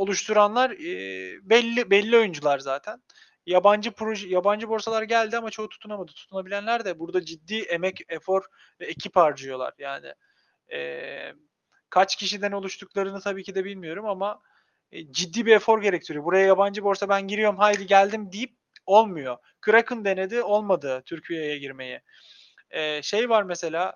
oluşturanlar 0.00 0.70
e, 0.70 1.50
belli 1.50 1.90
belli 1.90 2.16
oyuncular 2.16 2.58
zaten. 2.58 3.02
Yabancı 3.46 3.92
proje 3.92 4.28
yabancı 4.28 4.68
borsalar 4.68 5.02
geldi 5.02 5.36
ama 5.36 5.50
çoğu 5.50 5.68
tutunamadı. 5.68 6.12
Tutunabilenler 6.12 6.84
de 6.84 6.98
burada 6.98 7.24
ciddi 7.24 7.58
emek, 7.58 8.00
efor 8.08 8.44
ve 8.80 8.86
ekip 8.86 9.16
harcıyorlar. 9.16 9.72
Yani 9.78 10.14
e, 10.72 11.32
kaç 11.90 12.16
kişiden 12.16 12.52
oluştuklarını 12.52 13.20
tabii 13.20 13.42
ki 13.42 13.54
de 13.54 13.64
bilmiyorum 13.64 14.06
ama 14.06 14.40
e, 14.92 15.12
ciddi 15.12 15.46
bir 15.46 15.52
efor 15.52 15.82
gerektiriyor. 15.82 16.24
Buraya 16.24 16.46
yabancı 16.46 16.84
borsa 16.84 17.08
ben 17.08 17.28
giriyorum 17.28 17.56
haydi 17.56 17.86
geldim 17.86 18.32
deyip 18.32 18.56
olmuyor. 18.86 19.36
Kraken 19.60 20.04
denedi 20.04 20.42
olmadı 20.42 21.02
Türkiye'ye 21.06 21.58
girmeyi. 21.58 22.00
E, 22.70 23.02
şey 23.02 23.28
var 23.28 23.42
mesela 23.42 23.94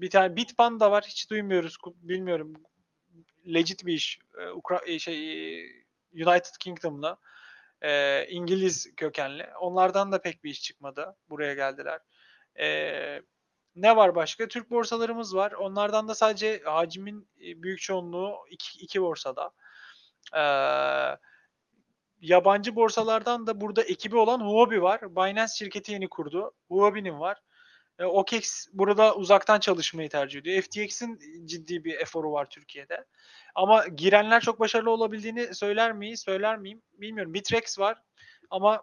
bir 0.00 0.10
tane 0.10 0.36
Bitpanda 0.36 0.90
var 0.90 1.04
hiç 1.08 1.30
duymuyoruz 1.30 1.76
bilmiyorum 1.86 2.54
legit 3.46 3.86
bir 3.86 3.92
iş. 3.92 4.18
E, 4.38 4.48
Ukra 4.48 4.80
e, 4.86 4.98
şey 4.98 5.60
e, 5.60 5.66
United 6.12 6.56
Kingdom'la 6.60 7.18
e, 7.82 8.24
İngiliz 8.28 8.94
kökenli. 8.96 9.46
Onlardan 9.60 10.12
da 10.12 10.22
pek 10.22 10.44
bir 10.44 10.50
iş 10.50 10.62
çıkmadı. 10.62 11.16
Buraya 11.28 11.54
geldiler. 11.54 12.00
E, 12.60 13.22
ne 13.76 13.96
var 13.96 14.14
başka? 14.14 14.48
Türk 14.48 14.70
borsalarımız 14.70 15.36
var. 15.36 15.52
Onlardan 15.52 16.08
da 16.08 16.14
sadece 16.14 16.62
hacimin 16.64 17.28
büyük 17.38 17.80
çoğunluğu 17.80 18.36
iki, 18.50 18.78
iki 18.78 19.02
borsada. 19.02 19.50
E, 20.36 20.42
yabancı 22.20 22.76
borsalardan 22.76 23.46
da 23.46 23.60
burada 23.60 23.82
ekibi 23.82 24.16
olan 24.16 24.40
Huobi 24.40 24.82
var. 24.82 25.16
Binance 25.16 25.52
şirketi 25.56 25.92
yeni 25.92 26.08
kurdu. 26.08 26.52
Huobi'nin 26.68 27.20
var. 27.20 27.42
E, 27.98 28.04
OKEX 28.04 28.68
burada 28.72 29.16
uzaktan 29.16 29.60
çalışmayı 29.60 30.08
tercih 30.08 30.40
ediyor. 30.40 30.62
FTX'in 30.62 31.18
ciddi 31.46 31.84
bir 31.84 31.94
eforu 32.00 32.32
var 32.32 32.50
Türkiye'de. 32.50 33.04
Ama 33.54 33.86
girenler 33.86 34.40
çok 34.40 34.60
başarılı 34.60 34.90
olabildiğini 34.90 35.54
söyler 35.54 35.92
miyiz? 35.92 36.20
Söyler 36.20 36.58
miyim? 36.58 36.82
Bilmiyorum. 36.92 37.34
Bitrex 37.34 37.78
var 37.78 38.02
ama 38.50 38.82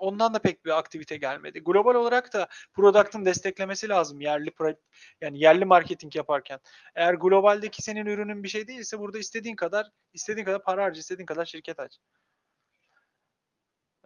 ondan 0.00 0.34
da 0.34 0.38
pek 0.38 0.64
bir 0.64 0.78
aktivite 0.78 1.16
gelmedi. 1.16 1.60
Global 1.60 1.94
olarak 1.94 2.32
da 2.32 2.48
product'ın 2.72 3.24
desteklemesi 3.24 3.88
lazım 3.88 4.20
yerli 4.20 4.52
yani 5.20 5.38
yerli 5.38 5.64
marketing 5.64 6.16
yaparken. 6.16 6.60
Eğer 6.94 7.14
globaldeki 7.14 7.82
senin 7.82 8.06
ürünün 8.06 8.42
bir 8.42 8.48
şey 8.48 8.68
değilse 8.68 8.98
burada 8.98 9.18
istediğin 9.18 9.56
kadar 9.56 9.86
istediğin 10.12 10.44
kadar 10.44 10.62
para 10.62 10.84
harca, 10.84 11.00
istediğin 11.00 11.26
kadar 11.26 11.44
şirket 11.44 11.80
aç. 11.80 11.98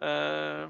Ee, 0.01 0.65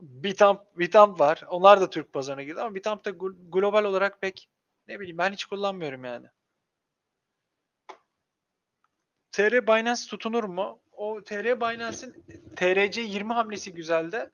Bitamp, 0.00 0.78
Bitamp 0.78 1.20
var. 1.20 1.42
Onlar 1.48 1.80
da 1.80 1.90
Türk 1.90 2.12
pazarına 2.12 2.42
girdi 2.42 2.60
ama 2.60 2.74
Bitamp 2.74 3.04
da 3.04 3.10
global 3.52 3.84
olarak 3.84 4.20
pek 4.20 4.48
ne 4.88 5.00
bileyim 5.00 5.18
ben 5.18 5.32
hiç 5.32 5.44
kullanmıyorum 5.44 6.04
yani. 6.04 6.26
TR 9.32 9.66
Binance 9.66 10.02
tutunur 10.10 10.44
mu? 10.44 10.80
O 10.92 11.24
TR 11.24 11.60
Binance'in 11.60 12.24
TRC 12.56 13.00
20 13.00 13.32
hamlesi 13.32 13.74
güzeldi. 13.74 14.30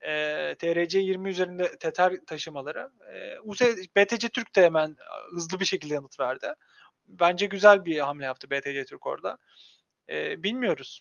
E, 0.00 0.54
TRC 0.58 0.98
20 0.98 1.30
üzerinde 1.30 1.78
Tether 1.78 2.12
taşımaları. 2.26 2.90
E, 3.12 3.38
US, 3.40 3.60
BTC 3.96 4.28
Türk 4.28 4.56
de 4.56 4.64
hemen 4.64 4.96
hızlı 5.30 5.60
bir 5.60 5.64
şekilde 5.64 5.94
yanıt 5.94 6.20
verdi. 6.20 6.54
Bence 7.08 7.46
güzel 7.46 7.84
bir 7.84 7.98
hamle 7.98 8.24
yaptı 8.24 8.50
BTC 8.50 8.84
Türk 8.84 9.06
orada. 9.06 9.38
E, 10.08 10.42
bilmiyoruz. 10.42 11.00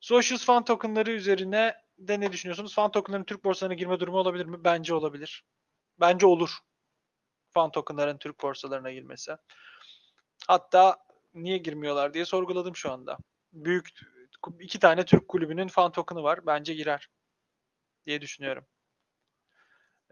Socials 0.00 0.44
fan 0.44 0.64
tokenları 0.64 1.10
üzerine 1.10 1.76
de 1.98 2.20
ne 2.20 2.32
düşünüyorsunuz? 2.32 2.74
Fan 2.74 2.90
tokenların 2.90 3.24
Türk 3.24 3.44
borsalarına 3.44 3.74
girme 3.74 4.00
durumu 4.00 4.18
olabilir 4.18 4.46
mi? 4.46 4.64
Bence 4.64 4.94
olabilir. 4.94 5.44
Bence 6.00 6.26
olur. 6.26 6.50
Fan 7.50 7.70
tokenların 7.70 8.18
Türk 8.18 8.42
borsalarına 8.42 8.92
girmesi. 8.92 9.32
Hatta 10.48 10.96
niye 11.34 11.58
girmiyorlar 11.58 12.14
diye 12.14 12.24
sorguladım 12.24 12.76
şu 12.76 12.92
anda. 12.92 13.18
Büyük 13.52 13.88
iki 14.60 14.78
tane 14.78 15.04
Türk 15.04 15.28
kulübünün 15.28 15.68
fan 15.68 15.92
token'ı 15.92 16.22
var. 16.22 16.46
Bence 16.46 16.74
girer 16.74 17.08
diye 18.06 18.20
düşünüyorum. 18.20 18.66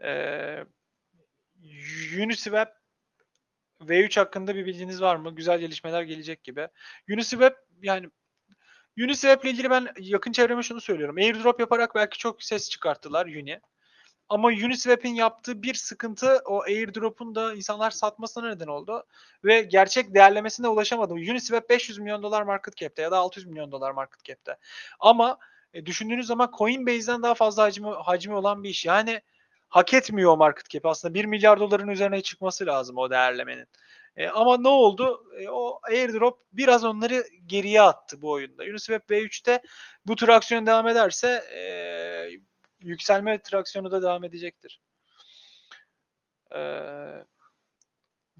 Ee, 0.03 0.65
Uniswap 2.23 2.79
V3 3.81 4.17
hakkında 4.17 4.55
bir 4.55 4.65
bilginiz 4.65 5.01
var 5.01 5.15
mı? 5.15 5.35
Güzel 5.35 5.59
gelişmeler 5.59 6.03
gelecek 6.03 6.43
gibi. 6.43 6.67
Uniswap 7.09 7.57
yani 7.81 8.09
Uniswap 9.03 9.45
ile 9.45 9.51
ilgili 9.51 9.69
ben 9.69 9.87
yakın 9.99 10.31
çevreme 10.31 10.63
şunu 10.63 10.81
söylüyorum. 10.81 11.17
Airdrop 11.17 11.59
yaparak 11.59 11.95
belki 11.95 12.17
çok 12.17 12.43
ses 12.43 12.69
çıkarttılar 12.69 13.25
Uni. 13.25 13.59
Ama 14.29 14.47
Uniswap'in 14.47 15.15
yaptığı 15.15 15.63
bir 15.63 15.73
sıkıntı 15.73 16.41
o 16.45 16.61
airdrop'un 16.61 17.35
da 17.35 17.53
insanlar 17.53 17.91
satmasına 17.91 18.49
neden 18.49 18.67
oldu. 18.67 19.05
Ve 19.43 19.61
gerçek 19.61 20.15
değerlemesine 20.15 20.67
ulaşamadı. 20.67 21.13
Uniswap 21.13 21.69
500 21.69 21.99
milyon 21.99 22.23
dolar 22.23 22.41
market 22.41 22.75
cap'te 22.75 23.01
ya 23.01 23.11
da 23.11 23.17
600 23.17 23.45
milyon 23.45 23.71
dolar 23.71 23.91
market 23.91 24.23
cap'te. 24.23 24.57
Ama 24.99 25.37
e, 25.73 25.85
düşündüğünüz 25.85 26.27
zaman 26.27 26.51
Coinbase'den 26.57 27.23
daha 27.23 27.33
fazla 27.33 27.63
hacmi, 27.63 27.87
hacmi 27.89 28.33
olan 28.35 28.63
bir 28.63 28.69
iş. 28.69 28.85
Yani 28.85 29.21
hak 29.69 29.93
etmiyor 29.93 30.31
o 30.31 30.37
market 30.37 30.69
cap. 30.69 30.85
Aslında 30.85 31.13
1 31.13 31.25
milyar 31.25 31.59
doların 31.59 31.87
üzerine 31.87 32.21
çıkması 32.21 32.65
lazım 32.65 32.97
o 32.97 33.09
değerlemenin. 33.09 33.67
E, 34.17 34.27
ama 34.27 34.57
ne 34.57 34.67
oldu? 34.67 35.25
E, 35.39 35.49
o 35.49 35.79
airdrop 35.89 36.39
biraz 36.53 36.83
onları 36.83 37.25
geriye 37.45 37.81
attı 37.81 38.21
bu 38.21 38.31
oyunda. 38.31 38.63
Uniswap 38.63 39.09
V3'te 39.09 39.61
bu 40.05 40.15
traksiyon 40.15 40.65
devam 40.65 40.87
ederse 40.87 41.27
e, 41.27 41.61
yükselme 42.79 43.41
traksiyonu 43.41 43.91
da 43.91 44.01
devam 44.01 44.23
edecektir. 44.23 44.81
Ee, 46.55 47.25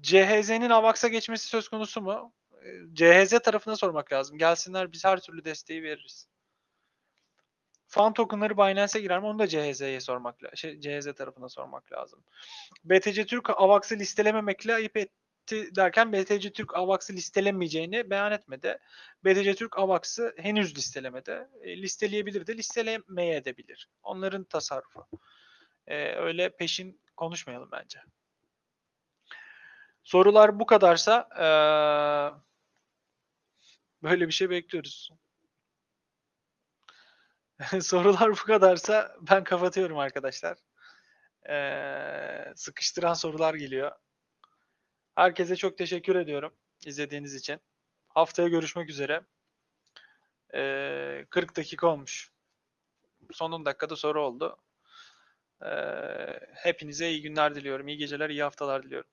CHZ'nin 0.02 0.70
AVAX'a 0.70 1.08
geçmesi 1.08 1.46
söz 1.46 1.68
konusu 1.68 2.00
mu? 2.00 2.32
Ee, 2.64 2.94
CHZ 2.94 3.38
tarafına 3.38 3.76
sormak 3.76 4.12
lazım. 4.12 4.38
Gelsinler 4.38 4.92
biz 4.92 5.04
her 5.04 5.20
türlü 5.20 5.44
desteği 5.44 5.82
veririz. 5.82 6.28
Fan 7.86 8.12
tokenları 8.12 8.56
Binance'e 8.56 9.02
girer 9.02 9.20
mi? 9.20 9.26
Onu 9.26 9.38
da 9.38 9.48
CHZ'ye 9.48 10.00
sormak. 10.00 10.36
Şey, 10.54 10.80
CHZ 10.80 11.14
tarafına 11.14 11.48
sormak 11.48 11.92
lazım. 11.92 12.24
BTC 12.84 13.26
Türk 13.26 13.50
AVAX'ı 13.50 13.96
listelememekle 13.96 14.74
ayıp 14.74 14.96
et, 14.96 15.10
derken 15.50 16.12
BTC 16.12 16.52
Türk 16.52 16.76
AVAX'ı 16.76 17.12
listelemeyeceğini 17.12 18.10
beyan 18.10 18.32
etmedi. 18.32 18.78
BTC 19.24 19.54
Türk 19.54 19.78
AVAX'ı 19.78 20.34
henüz 20.36 20.76
listelemedi. 20.76 21.48
E, 21.62 21.82
listeleyebilir 21.82 22.46
de 22.46 22.56
listelemeye. 22.56 23.42
Onların 24.02 24.44
tasarrufu. 24.44 25.06
E, 25.86 26.14
öyle 26.14 26.56
peşin 26.56 27.00
konuşmayalım 27.16 27.68
bence. 27.72 28.00
Sorular 30.04 30.60
bu 30.60 30.66
kadarsa 30.66 31.28
eee, 31.38 32.40
böyle 34.02 34.26
bir 34.26 34.32
şey 34.32 34.50
bekliyoruz. 34.50 35.10
Sorular 37.80 38.30
bu 38.30 38.44
kadarsa 38.46 39.16
ben 39.30 39.44
kapatıyorum 39.44 39.98
arkadaşlar. 39.98 40.58
Eee, 41.48 42.52
sıkıştıran 42.56 43.14
sorular 43.14 43.54
geliyor. 43.54 43.92
Herkese 45.14 45.56
çok 45.56 45.78
teşekkür 45.78 46.16
ediyorum 46.16 46.52
izlediğiniz 46.86 47.34
için. 47.34 47.60
Haftaya 48.08 48.48
görüşmek 48.48 48.90
üzere. 48.90 49.20
Eee, 50.54 51.26
40 51.30 51.56
dakika 51.56 51.86
olmuş. 51.86 52.30
Son 53.32 53.52
10 53.52 53.64
dakikada 53.66 53.96
soru 53.96 54.22
oldu. 54.22 54.56
Eee, 55.62 56.40
hepinize 56.54 57.10
iyi 57.10 57.22
günler 57.22 57.54
diliyorum. 57.54 57.88
İyi 57.88 57.98
geceler, 57.98 58.30
iyi 58.30 58.42
haftalar 58.42 58.82
diliyorum. 58.82 59.10